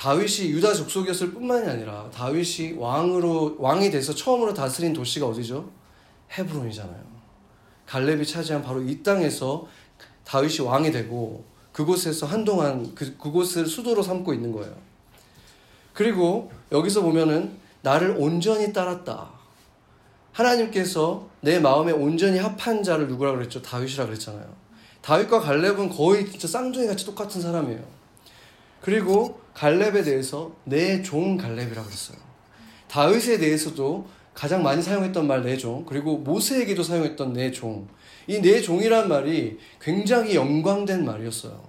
[0.00, 5.70] 다윗이 유다 족속이었을 뿐만이 아니라 다윗이 왕으로 왕이 돼서 처음으로 다스린 도시가 어디죠?
[6.32, 7.04] 헤브론이잖아요.
[7.84, 9.66] 갈렙이 차지한 바로 이 땅에서
[10.24, 14.74] 다윗이 왕이 되고 그곳에서 한동안 그, 그곳을 수도로 삼고 있는 거예요.
[15.92, 19.28] 그리고 여기서 보면은 나를 온전히 따랐다.
[20.32, 23.60] 하나님께서 내 마음에 온전히 합한 자를 누구라 그랬죠?
[23.60, 24.48] 다윗이라 그랬잖아요.
[25.02, 27.84] 다윗과 갈렙은 거의 진짜 쌍둥이 같이 똑같은 사람이에요.
[28.80, 32.16] 그리고 갈렙에 대해서 내 종 갈렙이라 그랬어요.
[32.88, 37.86] 다윗에 대해서도 가장 많이 사용했던 말 내 종, 그리고 모세에게도 사용했던 내 종.
[38.26, 41.60] 이 내 종이란 말이 굉장히 영광된 말이었어요.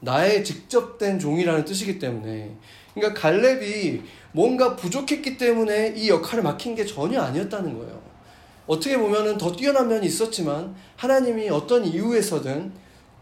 [0.00, 2.56] 나의 직접된 종이라는 뜻이기 때문에.
[2.94, 8.00] 그러니까 갈렙이 뭔가 부족했기 때문에 이 역할을 맡긴 게 전혀 아니었다는 거예요.
[8.66, 12.72] 어떻게 보면은 더 뛰어난 면이 있었지만 하나님이 어떤 이유에서든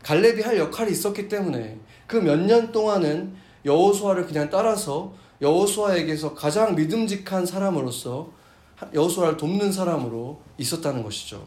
[0.03, 3.35] 갈렙이 할 역할이 있었기 때문에 그 몇 년 동안은
[3.69, 8.31] 여호수아를 그냥 따라서 여호수아에게서 가장 믿음직한 사람으로서
[8.93, 11.47] 여호수아를 돕는 사람으로 있었다는 것이죠.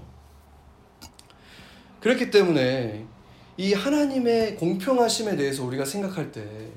[2.00, 3.06] 그렇기 때문에
[3.58, 6.72] 이 하나님의 공평하심에 대해서 우리가 생각할 때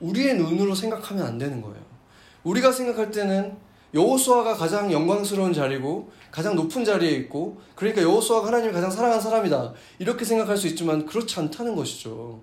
[0.00, 1.80] 우리의 눈으로 생각하면 안 되는 거예요.
[2.44, 3.56] 우리가 생각할 때는
[3.92, 9.74] 여호수아가 가장 영광스러운 자리고 가장 높은 자리에 있고 그러니까 여호수아가 하나님을 가장 사랑하는 사람이다.
[9.98, 12.40] 이렇게 생각할 수 있지만 그렇지 않다는 것이죠.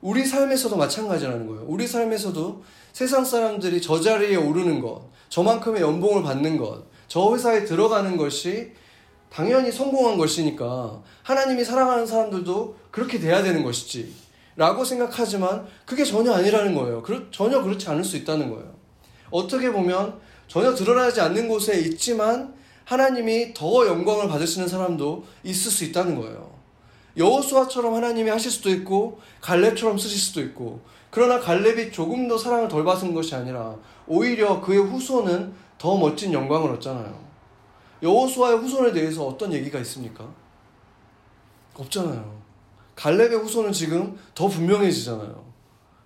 [0.00, 1.64] 우리 삶에서도 마찬가지라는 거예요.
[1.66, 8.16] 우리 삶에서도 세상 사람들이 저 자리에 오르는 것, 저만큼의 연봉을 받는 것, 저 회사에 들어가는
[8.16, 8.72] 것이
[9.30, 14.12] 당연히 성공한 것이니까 하나님이 사랑하는 사람들도 그렇게 돼야 되는 것이지.
[14.56, 17.02] 라고 생각하지만 그게 전혀 아니라는 거예요.
[17.30, 18.74] 전혀 그렇지 않을 수 있다는 거예요.
[19.30, 26.16] 어떻게 보면 전혀 드러나지 않는 곳에 있지만 하나님이 더 영광을 받으시는 사람도 있을 수 있다는
[26.16, 26.57] 거예요.
[27.18, 32.84] 여호수아처럼 하나님이 하실 수도 있고 갈렙처럼 쓰실 수도 있고 그러나 갈렙이 조금 더 사랑을 덜
[32.84, 33.76] 받은 것이 아니라
[34.06, 37.28] 오히려 그의 후손은 더 멋진 영광을 얻잖아요.
[38.02, 40.28] 여호수아의 후손에 대해서 어떤 얘기가 있습니까?
[41.74, 42.38] 없잖아요.
[42.94, 45.44] 갈렙의 후손은 지금 더 분명해지잖아요.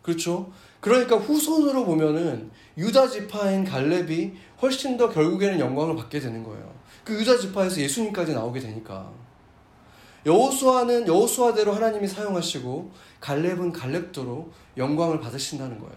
[0.03, 0.51] 그렇죠?
[0.81, 6.73] 그러니까 후손으로 보면은 유다 지파인 갈렙이 훨씬 더 결국에는 영광을 받게 되는 거예요.
[7.05, 9.11] 그 유다 지파에서 예수님까지 나오게 되니까.
[10.25, 15.95] 여호수아는 여호수아대로 하나님이 사용하시고 갈렙은 갈렙대로 영광을 받으신다는 거예요.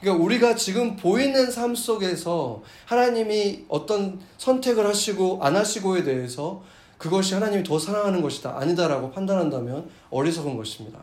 [0.00, 6.62] 그러니까 우리가 지금 보이는 삶 속에서 하나님이 어떤 선택을 하시고 안 하시고에 대해서
[6.98, 11.00] 그것이 하나님이 더 사랑하는 것이다 아니다라고 판단한다면 어리석은 것입니다.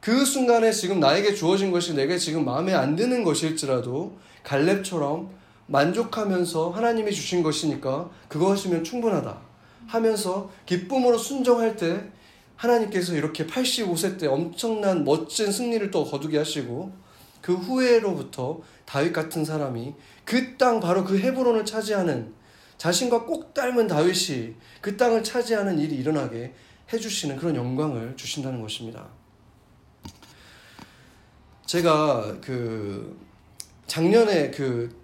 [0.00, 5.30] 그 순간에 지금 나에게 주어진 것이 내게 지금 마음에 안 드는 것일지라도 갈렙처럼
[5.66, 9.49] 만족하면서 하나님이 주신 것이니까 그것이면 충분하다
[9.86, 12.10] 하면서 기쁨으로 순종할 때
[12.56, 16.92] 하나님께서 이렇게 85세 때 엄청난 멋진 승리를 또 거두게 하시고
[17.40, 22.34] 그 후에로부터 다윗 같은 사람이 그 땅 바로 그 헤브론을 차지하는
[22.76, 26.54] 자신과 꼭 닮은 다윗이 그 땅을 차지하는 일이 일어나게
[26.92, 29.08] 해주시는 그런 영광을 주신다는 것입니다.
[31.66, 33.18] 제가 그
[33.86, 34.98] 작년에 그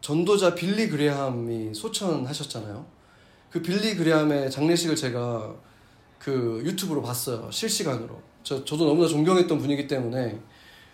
[0.00, 2.84] 전도자 빌리 그레함이 소천하셨잖아요.
[3.52, 5.54] 그 빌리 그레함의 장례식을 제가
[6.18, 7.48] 그 유튜브로 봤어요.
[7.50, 8.20] 실시간으로.
[8.42, 10.38] 저, 저도 너무나 존경했던 분이기 때문에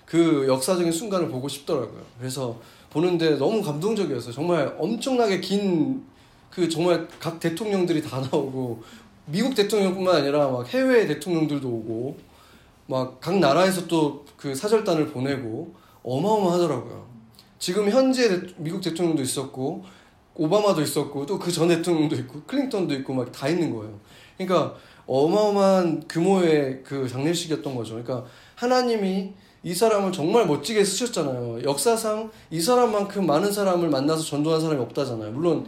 [0.04, 2.02] 그 역사적인 순간을 보고 싶더라고요.
[2.18, 4.32] 그래서 보는데 너무 감동적이었어요.
[4.32, 6.06] 정말 엄청나게 긴
[6.50, 8.82] 그 정말 각 대통령들이 다 나오고
[9.26, 12.18] 미국 대통령뿐만 아니라 막 해외 대통령들도 오고
[12.86, 17.06] 막 각 나라에서 또 그 사절단을 보내고 어마어마하더라고요.
[17.58, 19.84] 지금 현재 미국 대통령도 있었고
[20.38, 23.98] 오바마도 있었고 또 그 전 대통령도 있고 클린턴도 있고 막 다 있는 거예요.
[24.38, 24.74] 그러니까
[25.06, 28.02] 어마어마한 규모의 그 장례식이었던 거죠.
[28.02, 28.24] 그러니까
[28.54, 29.32] 하나님이
[29.64, 31.62] 이 사람을 정말 멋지게 쓰셨잖아요.
[31.64, 35.32] 역사상 이 사람만큼 많은 사람을 만나서 전도한 사람이 없다잖아요.
[35.32, 35.66] 물론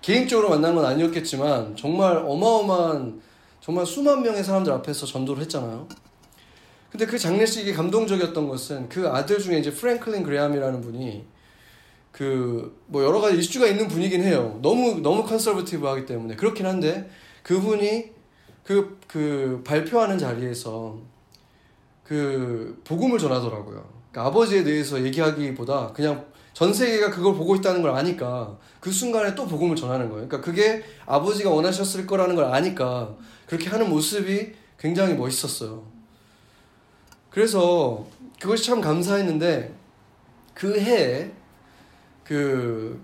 [0.00, 3.20] 개인적으로 만난 건 아니었겠지만 정말 어마어마한
[3.60, 5.86] 정말 수만 명의 사람들 앞에서 전도를 했잖아요.
[6.90, 11.24] 근데 그 장례식이 감동적이었던 것은 그 아들 중에 이제 프랭클린 그레함이라는 분이
[12.12, 14.58] 그 뭐 여러 가지 이슈가 있는 분이긴 해요.
[14.62, 17.08] 너무 너무 컨서버티브하기 때문에 그렇긴 한데
[17.44, 18.10] 그분이
[18.64, 20.98] 그, 그 발표하는 자리에서
[22.04, 23.84] 그 복음을 전하더라고요.
[24.10, 29.46] 그러니까 아버지에 대해서 얘기하기보다 그냥 전 세계가 그걸 보고 있다는 걸 아니까 그 순간에 또
[29.46, 30.26] 복음을 전하는 거예요.
[30.26, 33.14] 그러니까 그게 아버지가 원하셨을 거라는 걸 아니까
[33.46, 35.84] 그렇게 하는 모습이 굉장히 멋있었어요.
[37.30, 38.04] 그래서
[38.40, 39.72] 그것이 참 감사했는데
[40.54, 41.30] 그 해에
[42.30, 43.02] 그,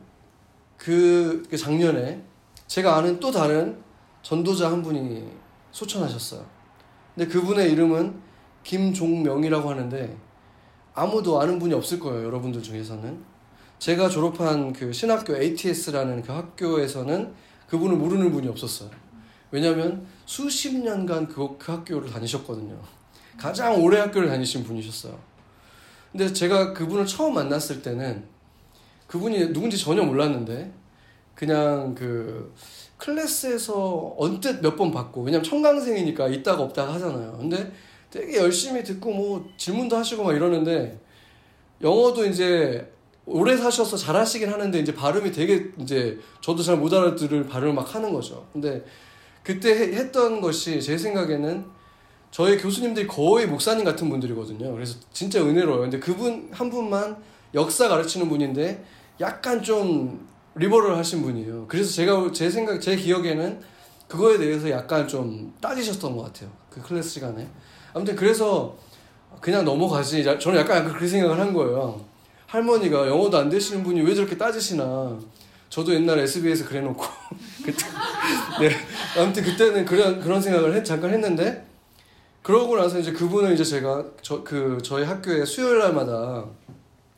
[0.76, 2.22] 그, 그 작년에
[2.68, 3.76] 제가 아는 또 다른
[4.22, 5.28] 전도자 한 분이
[5.72, 6.46] 소천하셨어요.
[7.12, 8.20] 근데 그분의 이름은
[8.62, 10.16] 김종명이라고 하는데
[10.94, 12.24] 아무도 아는 분이 없을 거예요.
[12.26, 13.20] 여러분들 중에서는.
[13.80, 17.34] 제가 졸업한 그 신학교 ATS라는 그 학교에서는
[17.66, 18.90] 그분을 모르는 분이 없었어요.
[19.50, 22.80] 왜냐하면 수십 년간 그, 그 학교를 다니셨거든요.
[23.36, 25.18] 가장 오래 학교를 다니신 분이셨어요.
[26.12, 28.35] 근데 제가 그분을 처음 만났을 때는
[29.16, 30.70] 그분이 누군지 전혀 몰랐는데
[31.34, 32.52] 그냥 그
[32.98, 37.36] 클래스에서 언뜻 몇 번 받고 왜냐면 청강생이니까 있다가 없다가 하잖아요.
[37.38, 37.72] 근데
[38.10, 40.98] 되게 열심히 듣고 뭐 질문도 하시고 막 이러는데
[41.82, 42.90] 영어도 이제
[43.26, 47.94] 오래 사셔서 잘 하시긴 하는데 이제 발음이 되게 이제 저도 잘 못 알아들을 발음을 막
[47.94, 48.46] 하는 거죠.
[48.52, 48.84] 근데
[49.42, 51.64] 그때 했던 것이 제 생각에는
[52.30, 54.72] 저희 교수님들이 거의 목사님 같은 분들이거든요.
[54.72, 55.82] 그래서 진짜 은혜로워요.
[55.82, 57.16] 근데 그분 한 분만
[57.54, 58.84] 역사 가르치는 분인데
[59.20, 61.66] 약간 좀 리버럴 하신 분이에요.
[61.68, 63.60] 그래서 제가 제 생각 제 기억에는
[64.08, 66.50] 그거에 대해서 약간 좀 따지셨던 것 같아요.
[66.70, 67.48] 그 클래스 시간에.
[67.92, 68.76] 아무튼 그래서
[69.40, 70.24] 그냥 넘어가지.
[70.24, 72.04] 저는 약간 그렇게 생각을 한 거예요.
[72.46, 75.18] 할머니가 영어도 안 되시는 분이 왜 저렇게 따지시나.
[75.68, 77.04] 저도 옛날 SBS에서 그래 놓고.
[77.64, 77.84] 그때,
[78.60, 78.70] 네.
[79.20, 81.66] 아무튼 그때는 그런, 그런 생각을 했, 잠깐 했는데,
[82.42, 86.44] 그러고 나서 이제 그분은 이제 제가, 저, 그, 저희 학교에 수요일 날마다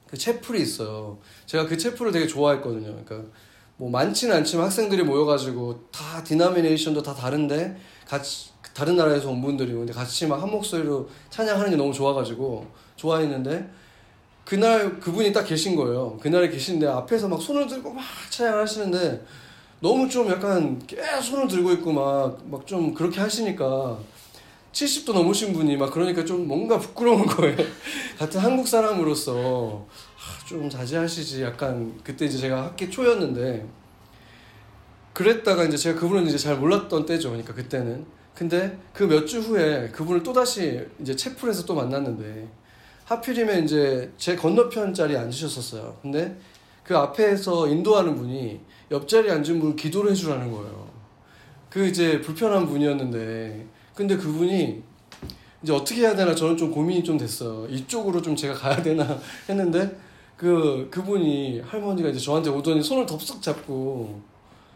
[0.09, 1.19] 그 채플이 있어요.
[1.47, 3.03] 제가 그 채플을 되게 좋아했거든요.
[3.05, 3.29] 그러니까,
[3.77, 9.93] 뭐 많지는 않지만 학생들이 모여가지고 다 디나미네이션도 다 다른데, 같이, 다른 나라에서 온 분들이 근데
[9.93, 13.69] 같이 막 한 목소리로 찬양하는 게 너무 좋아가지고 좋아했는데
[14.45, 16.17] 그날 그분이 딱 계신 거예요.
[16.23, 19.25] 그날에 계신데 앞에서 막 손을 들고 막 찬양을 하시는데
[19.81, 23.99] 너무 좀 약간 계속 손을 들고 있고 막 막 좀 그렇게 하시니까
[24.73, 27.57] 70도 넘으신 분이 막 그러니까 좀 뭔가 부끄러운 거예요.
[28.19, 29.87] 같은 한국 사람으로서
[30.47, 33.67] 좀 자제하시지 약간 그때 이제 제가 학기 초였는데
[35.13, 37.31] 그랬다가 이제 제가 그분을 이제 잘 몰랐던 때죠.
[37.31, 42.49] 그러니까 그때는 근데 그 몇 주 후에 그분을 또 다시 이제 채플에서 또 만났는데
[43.07, 45.97] 하필이면 이제 제 건너편 자리에 앉으셨었어요.
[46.03, 46.39] 근데
[46.85, 48.61] 그 앞에서 인도하는 분이
[48.91, 50.89] 옆자리에 앉은 분 기도를 해주라는 거예요.
[51.69, 53.67] 그 이제 불편한 분이었는데
[53.99, 54.81] 근데 그분이
[55.61, 57.67] 이제 어떻게 해야 되나 저는 좀 고민이 좀 됐어요.
[57.67, 59.05] 이쪽으로 좀 제가 가야 되나
[59.51, 59.99] 했는데
[60.37, 64.23] 그 그분이 할머니가 이제 저한테 오더니 손을 덥석 잡고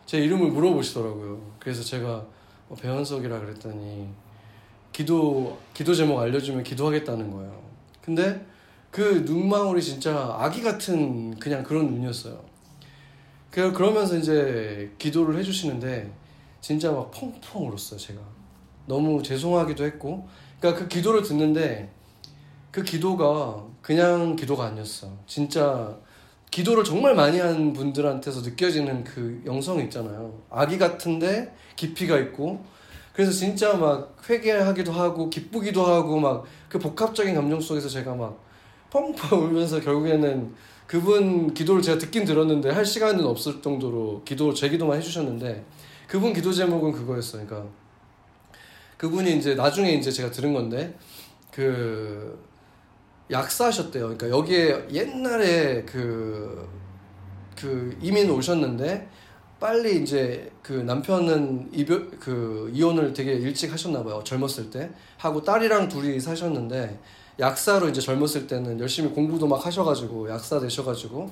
[0.06, 1.40] 제 이름을 물어보시더라고요.
[1.60, 2.26] 그래서 제가
[2.66, 4.08] 뭐 배현석이라 그랬더니
[4.92, 7.62] 기도 기도 제목 알려주면 기도하겠다는 거예요.
[8.00, 8.44] 근데
[8.90, 12.42] 그 눈망울이 진짜 아기 같은 그냥 그런 눈이었어요.
[13.52, 16.12] 그 그러면서 이제 기도를 해주시는데
[16.60, 18.31] 진짜 막 펑펑 울었어요 제가.
[18.86, 20.28] 너무 죄송하기도 했고,
[20.60, 21.90] 그러니까 그 기도를 듣는데
[22.70, 25.08] 그 기도가 그냥 기도가 아니었어.
[25.26, 25.96] 진짜
[26.50, 30.38] 기도를 정말 많이 한 분들한테서 느껴지는 그 영성이 있잖아요.
[30.50, 32.62] 아기 같은데 깊이가 있고
[33.14, 38.42] 그래서 진짜 막 회개하기도 하고 기쁘기도 하고 막 그 복합적인 감정 속에서 제가 막
[38.88, 40.54] 펑펑 울면서 결국에는
[40.86, 45.66] 그분 기도를 제가 듣긴 들었는데 할 시간은 없을 정도로 기도 제 기도만 해주셨는데
[46.08, 47.44] 그분 기도 제목은 그거였어요.
[47.44, 47.70] 그러니까
[49.02, 50.96] 그분이 이제 나중에 이제 제가 들은 건데
[51.50, 52.38] 그
[53.32, 54.16] 약사셨대요.
[54.16, 56.68] 그러니까 여기에 옛날에 그,
[57.58, 59.08] 그 이민 오셨는데
[59.58, 64.22] 빨리 이제 그 남편은 이별 그 이혼을 되게 일찍 하셨나 봐요.
[64.24, 66.96] 젊었을 때 하고 딸이랑 둘이 사셨는데
[67.40, 71.28] 약사로 이제 젊었을 때는 열심히 공부도 막 하셔가지고 약사 되셔가지고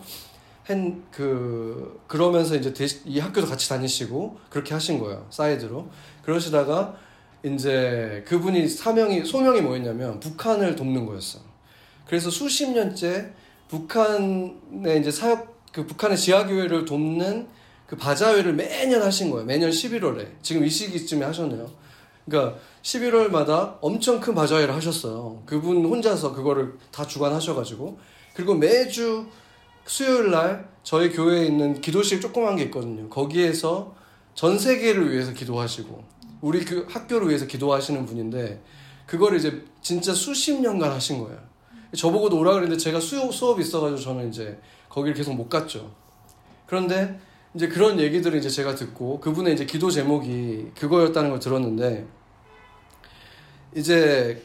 [0.65, 5.89] 한그 그러면서 이제 대시, 이 학교도 같이 다니시고 그렇게 하신 거예요 사이드로
[6.25, 6.97] 그러시다가
[7.43, 11.41] 이제 그분이 사명이 소명이 뭐였냐면 북한을 돕는 거였어.
[12.07, 13.33] 그래서 수십 년째
[13.69, 17.47] 북한의 이제 사역 그 북한의 지하 교회를 돕는
[17.87, 19.47] 그 바자회를 매년 하신 거예요.
[19.47, 20.27] 매년 11월에.
[20.43, 21.71] 지금 이 시기쯤에 하셨네요.
[22.25, 25.43] 그러니까 11월마다 엄청 큰 바자회를 하셨어요.
[25.47, 27.99] 그분 혼자서 그거를 다 주관하셔가지고.
[28.35, 29.27] 그리고 매주
[29.87, 33.09] 수요일 날 저희 교회에 있는 기도실 조그만 게 있거든요.
[33.09, 33.95] 거기에서
[34.35, 36.05] 전 세계를 위해서 기도하시고,
[36.41, 38.61] 우리 그 학교를 위해서 기도하시는 분인데,
[39.07, 41.39] 그거를 이제 진짜 수십 년간 하신 거예요.
[41.97, 45.91] 저보고도 오라 그랬는데 제가 수업, 수업이 있어가지고 저는 이제 거기를 계속 못 갔죠.
[46.67, 47.19] 그런데
[47.55, 52.07] 이제 그런 얘기들을 이제 제가 듣고 그분의 이제 기도 제목이 그거였다는 걸 들었는데
[53.75, 54.41] 이제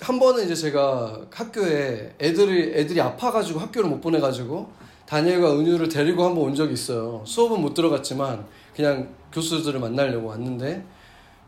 [0.00, 4.72] 한 번은 이제 제가 학교에 애들이 애들이 아파가지고 학교를 못 보내가지고
[5.06, 7.22] 다니엘과 은유를 데리고 한번 온 적이 있어요.
[7.24, 10.84] 수업은 못 들어갔지만 그냥 교수들을 만나려고 왔는데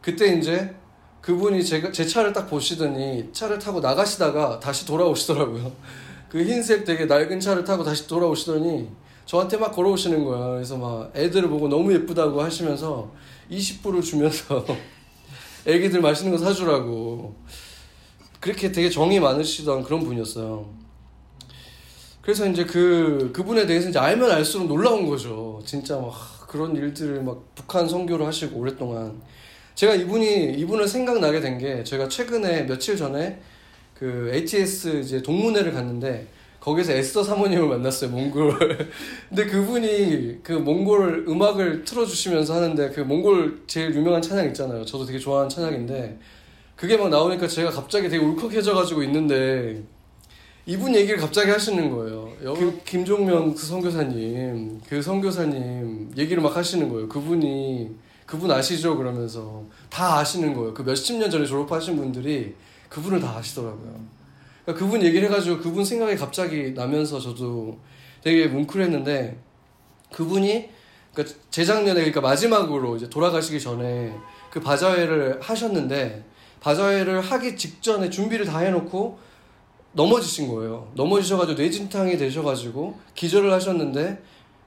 [0.05, 0.71] 그때 이제
[1.23, 5.73] 그분이 제가 제 차를 딱 보시더니 차를 타고 나가시다가 다시 돌아오시더라고요.
[6.29, 8.91] 그 흰색 되게 낡은 차를 타고 다시 돌아오시더니
[9.25, 10.49] 저한테 막 걸어오시는 거야.
[10.51, 13.11] 그래서 막 애들을 보고 너무 예쁘다고 하시면서
[13.51, 14.67] 20불을 주면서
[15.65, 17.35] 애기들 맛있는 거 사주라고.
[18.41, 20.69] 그렇게 되게 정이 많으시던 그런 분이었어요.
[22.21, 25.63] 그래서 이제 그, 그분에 대해서 이제 알면 알수록 놀라운 거죠.
[25.65, 26.13] 진짜 막
[26.47, 29.23] 그런 일들을 막 북한 선교를 하시고 오랫동안.
[29.75, 33.39] 제가 이분이 이분을 생각나게 된 게 제가 최근에 며칠 전에
[33.99, 36.27] 그 ATS 이제 동문회를 갔는데
[36.61, 38.59] 거기서 에스더 사모님을 만났어요 몽골.
[39.29, 44.85] 근데 그분이 그 몽골 음악을 틀어주시면서 하는데 그 몽골 제일 유명한 찬양 있잖아요.
[44.85, 46.19] 저도 되게 좋아하는 찬양인데
[46.75, 49.83] 그게 막 나오니까 제가 갑자기 되게 울컥해져가지고 있는데
[50.67, 52.33] 이분 얘기를 갑자기 하시는 거예요.
[52.41, 57.09] 그 김종명 그 선교사님, 그 선교사님 얘기를 막 하시는 거예요.
[57.09, 57.91] 그분이
[58.27, 58.97] 그분 아시죠?
[58.97, 60.75] 그러면서 다 아시는 거예요.
[60.75, 62.55] 그 몇십 년 전에 졸업하신 분들이
[62.89, 64.01] 그분을 다 아시더라고요.
[64.65, 67.79] 그러니까 그분 얘기를 해가지고 그분 생각이 갑자기 나면서 저도
[68.23, 69.39] 되게 뭉클했는데
[70.13, 70.71] 그분이
[71.13, 74.15] 그러니까 재작년에 그러니까 마지막으로 이제 돌아가시기 전에
[74.51, 76.25] 그 바자회를 하셨는데
[76.61, 79.19] 바자회를 하기 직전에 준비를 다 해놓고
[79.93, 80.91] 넘어지신 거예요.
[80.95, 84.23] 넘어지셔가지고 뇌진탕이 되셔가지고 기절을 하셨는데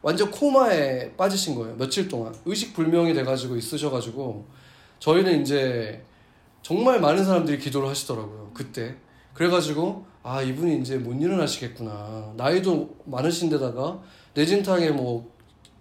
[0.07, 1.75] 완전 코마에 빠지신 거예요.
[1.75, 2.33] 며칠 동안.
[2.45, 4.45] 의식 불명이 돼가지고 있으셔가지고
[4.99, 6.01] 저희는 이제
[6.61, 8.51] 정말 많은 사람들이 기도를 하시더라고요.
[8.53, 8.95] 그때.
[9.33, 12.31] 그래가지고 아 이분이 이제 못 일어나시겠구나.
[12.37, 13.99] 나이도 많으신데다가
[14.33, 15.29] 내진탕에 뭐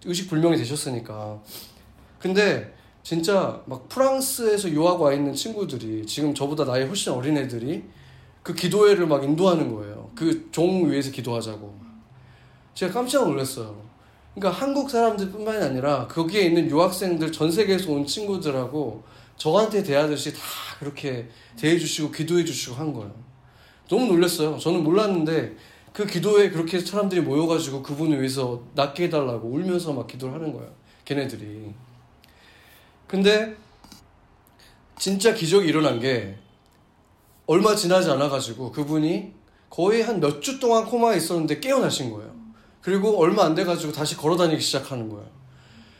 [0.03, 1.41] 의식 불명이 되셨으니까.
[2.19, 7.85] 근데 진짜 막 프랑스에서 유학 와 있는 친구들이 지금 저보다 나이 훨씬 어린 애들이
[8.43, 10.11] 그 기도회를 막 인도하는 거예요.
[10.15, 11.73] 그 종 위에서 기도하자고.
[12.73, 13.86] 제가 깜짝 놀랐어요.
[14.37, 19.03] 그러니까 한국 사람들뿐만이 아니라 거기에 있는 유학생들 전 세계에서 온 친구들하고
[19.35, 20.39] 저한테 대하듯이 다
[20.79, 21.27] 그렇게
[21.57, 23.11] 대해주시고 기도해주시고 한 거예요.
[23.89, 24.59] 너무 놀랐어요.
[24.59, 25.55] 저는 몰랐는데
[25.91, 30.67] 그 기도에 그렇게 사람들이 모여가지고 그분을 위해서 낫게 해달라고 울면서 막 기도를 하는 거야.
[31.05, 31.73] 걔네들이.
[33.07, 33.55] 근데
[34.99, 36.37] 진짜 기적이 일어난 게
[37.47, 39.33] 얼마 지나지 않아가지고 그분이
[39.71, 42.36] 거의 한 몇 주 동안 코마에 있었는데 깨어나신 거예요.
[42.87, 45.25] 그리고 얼마 안 돼가지고 다시 걸어다니기 시작하는 거예요.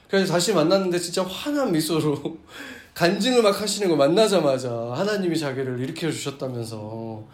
[0.10, 2.38] 그래서 다시 만났는데 진짜 환한 미소로
[2.96, 7.26] 간증을 막 하시는 거 만나자마자 하나님이 자기를 일으켜 주셨다면서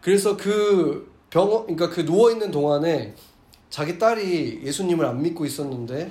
[0.00, 3.14] 그래서 그 병원 그러니까 그 누워 있는 동안에
[3.68, 6.10] 자기 딸이 예수님을 안 믿고 있었는데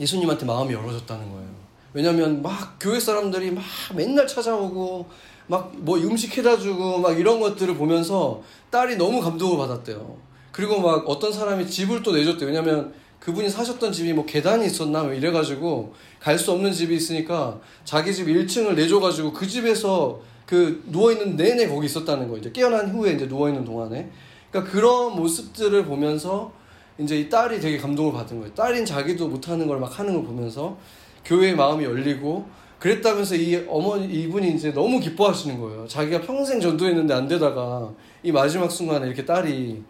[0.00, 1.50] 예수님한테 마음이 열어졌다는 거예요.
[1.92, 3.62] 왜냐면 막 교회 사람들이 막
[3.94, 5.06] 맨날 찾아오고
[5.48, 10.31] 막 뭐 음식 해다 주고 막 이런 것들을 보면서 딸이 너무 감동을 받았대요.
[10.52, 12.48] 그리고 막 어떤 사람이 집을 또 내줬대요.
[12.48, 18.14] 왜냐면 그분이 사셨던 집이 뭐 계단이 있었나 뭐 이래가지고 갈 수 없는 집이 있으니까 자기
[18.14, 22.38] 집 1층을 내줘가지고 그 집에서 그 누워있는 내내 거기 있었다는 거예요.
[22.38, 24.10] 이제 깨어난 후에 이제 누워있는 동안에.
[24.50, 26.52] 그러니까 그런 모습들을 보면서
[26.98, 28.54] 이제 이 딸이 되게 감동을 받은 거예요.
[28.54, 30.76] 딸인 자기도 못하는 걸 막 하는 걸 보면서
[31.24, 32.44] 교회의 마음이 열리고
[32.78, 35.86] 그랬다면서 이 어머니 이분이 이제 너무 기뻐하시는 거예요.
[35.88, 37.90] 자기가 평생 전도했는데 안 되다가
[38.24, 39.82] 이 마지막 순간에 이렇게 딸이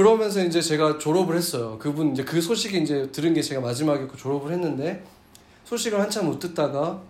[0.00, 1.76] 그러면서 이제 제가 졸업을 했어요.
[1.78, 5.04] 그분 이제 그 소식이 이제 들은 게 제가 마지막이고 졸업을 했는데
[5.66, 7.02] 소식을 한참 못 듣다가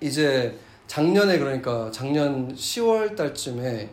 [0.00, 3.90] 이제 작년에 그러니까 작년 10월 달쯤에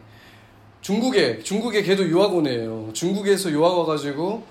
[0.80, 2.92] 중국에 중국에 걔도 유학원이에요.
[2.94, 4.42] 중국에서 유학 와가지고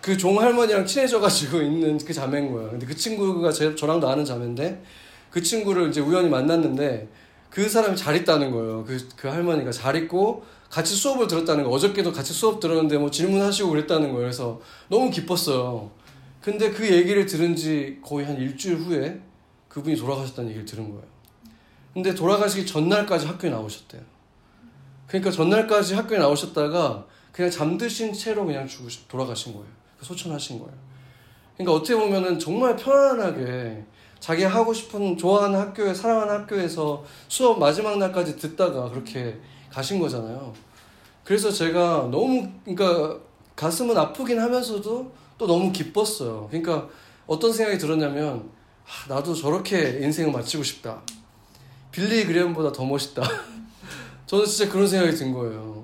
[0.00, 2.70] 그 종할머니랑 친해져가지고 있는 그 자매인 거예요.
[2.70, 4.84] 근데 그 친구가 제, 저랑도 아는 자매인데
[5.32, 7.08] 그 친구를 이제 우연히 만났는데
[7.50, 8.84] 그 사람이 잘 있다는 거예요.
[8.84, 11.70] 그, 그 할머니가 잘 있고 같이 수업을 들었다는 거.
[11.70, 14.20] 어저께도 같이 수업 들었는데 뭐 질문하시고 그랬다는 거예요.
[14.20, 15.90] 그래서 너무 기뻤어요.
[16.40, 19.20] 근데 그 얘기를 들은 지 거의 한 일주일 후에
[19.68, 21.04] 그분이 돌아가셨다는 얘기를 들은 거예요.
[21.92, 24.00] 근데 돌아가시기 전날까지 학교에 나오셨대요.
[25.08, 29.66] 그러니까 전날까지 학교에 나오셨다가 그냥 잠드신 채로 그냥 죽으시, 돌아가신 거예요.
[30.00, 30.72] 소천하신 거예요.
[31.54, 33.84] 그러니까 어떻게 보면은 정말 편안하게
[34.20, 39.40] 자기 하고 싶은 좋아하는 학교에 사랑하는 학교에서 수업 마지막 날까지 듣다가 그렇게
[39.70, 40.52] 가신 거잖아요.
[41.24, 43.18] 그래서 제가 너무 그러니까
[43.56, 46.48] 가슴은 아프긴 하면서도 또 너무 기뻤어요.
[46.50, 46.88] 그러니까
[47.26, 48.50] 어떤 생각이 들었냐면
[48.84, 51.00] 아, 나도 저렇게 인생을 마치고 싶다.
[51.92, 53.22] 빌리 그레엄보다 더 멋있다.
[54.26, 55.82] 저는 진짜 그런 생각이 든 거예요.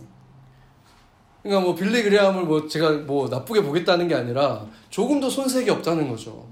[1.42, 6.46] 그러니까 뭐 빌리 그레엄을 뭐 제가 뭐 나쁘게 보겠다는 게 아니라 조금도 손색이 없다는 거죠.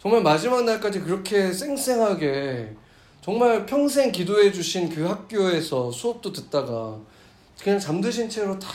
[0.00, 2.74] 정말 마지막 날까지 그렇게 쌩쌩하게
[3.20, 6.98] 정말 평생 기도해 주신 그 학교에서 수업도 듣다가
[7.62, 8.70] 그냥 잠드신 채로 딱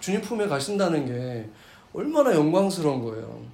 [0.00, 1.48] 주님 품에 가신다는 게
[1.92, 3.44] 얼마나 영광스러운 거예요.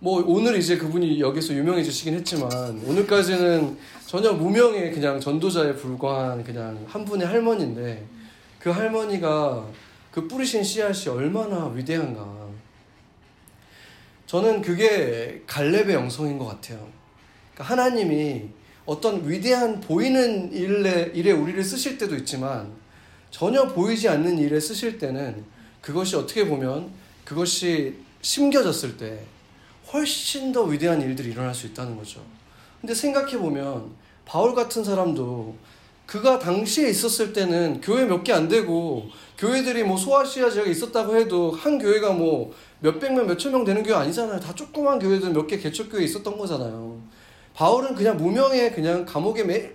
[0.00, 2.50] 뭐 오늘 이제 그분이 여기서 유명해지시긴 했지만
[2.84, 8.04] 오늘까지는 전혀 무명의 그냥 전도자에 불과한 그냥 한 분의 할머니인데
[8.58, 9.64] 그 할머니가
[10.10, 12.48] 그 뿌리신 씨앗이 얼마나 위대한가.
[14.26, 16.88] 저는 그게 갈렙의 영성인 것 같아요.
[17.54, 18.48] 그러니까 하나님이
[18.90, 22.72] 어떤 위대한 보이는 일에, 일에 우리를 쓰실 때도 있지만
[23.30, 25.44] 전혀 보이지 않는 일에 쓰실 때는
[25.80, 26.90] 그것이 어떻게 보면
[27.24, 29.20] 그것이 심겨졌을 때
[29.92, 32.20] 훨씬 더 위대한 일들이 일어날 수 있다는 거죠.
[32.80, 33.92] 근데 생각해 보면
[34.24, 35.54] 바울 같은 사람도
[36.06, 41.52] 그가 당시에 있었을 때는 교회 몇 개 안 되고 교회들이 뭐 소아시아 지역에 있었다고 해도
[41.52, 44.40] 한 교회가 뭐 몇백 명, 몇천 명 되는 교회 아니잖아요.
[44.40, 46.98] 다 조그만 교회들 몇 개 개척교회 있었던 거잖아요.
[47.54, 49.72] 바울은 그냥 무명의 그냥 감옥에 매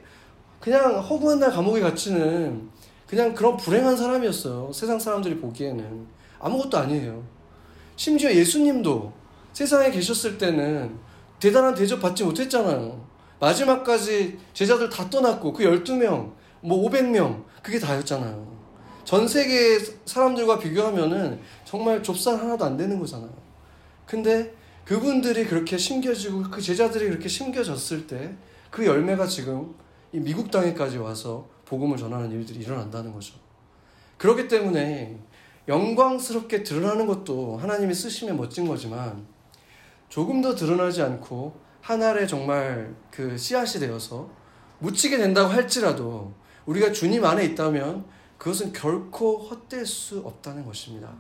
[0.59, 2.69] 그냥 허구한 날 감옥에 갇히는
[3.07, 4.71] 그냥 그런 불행한 사람이었어요.
[4.73, 6.07] 세상 사람들이 보기에는
[6.39, 7.23] 아무것도 아니에요.
[7.95, 9.13] 심지어 예수님도
[9.53, 10.97] 세상에 계셨을 때는
[11.39, 13.05] 대단한 대접 받지 못했잖아요.
[13.39, 18.55] 마지막까지 제자들 다 떠났고 그 12명, 뭐 500명 그게 다였잖아요.
[19.03, 23.29] 전 세계 사람들과 비교하면은 정말 좁쌀 하나도 안 되는 거잖아요.
[24.05, 24.53] 근데
[24.85, 28.35] 그분들이 그렇게 심겨지고 그 제자들이 그렇게 심겨졌을 때
[28.75, 29.73] 그 열매가 지금
[30.11, 33.35] 이 미국 땅에까지 와서 복음을 전하는 일들이 일어난다는 거죠.
[34.17, 35.17] 그렇기 때문에
[35.69, 39.25] 영광스럽게 드러나는 것도 하나님이 쓰시면 멋진 거지만
[40.09, 44.29] 조금 더 드러나지 않고 하나의 정말 그 씨앗이 되어서
[44.79, 46.33] 묻히게 된다고 할지라도
[46.65, 48.03] 우리가 주님 안에 있다면
[48.37, 51.13] 그것은 결코 헛될 수 없다는 것입니다.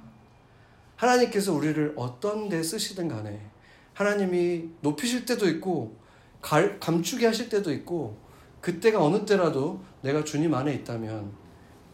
[0.97, 3.54] 하나님께서 우리를 어떤 데 쓰시든 간에
[3.95, 5.97] 하나님이 높이실 때도 있고
[6.41, 8.17] 감추게 하실 때도 있고
[8.61, 11.31] 그때가 어느 때라도 내가 주님 안에 있다면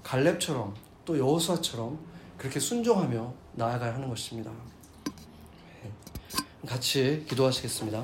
[0.04, 0.74] 갈렙처럼
[1.06, 1.98] 또 여호수아처럼
[2.38, 4.52] 그렇게 순종하며 나아가야 하는 것입니다.
[5.84, 5.92] 네.
[6.68, 8.04] 같이 기도하시겠습니다.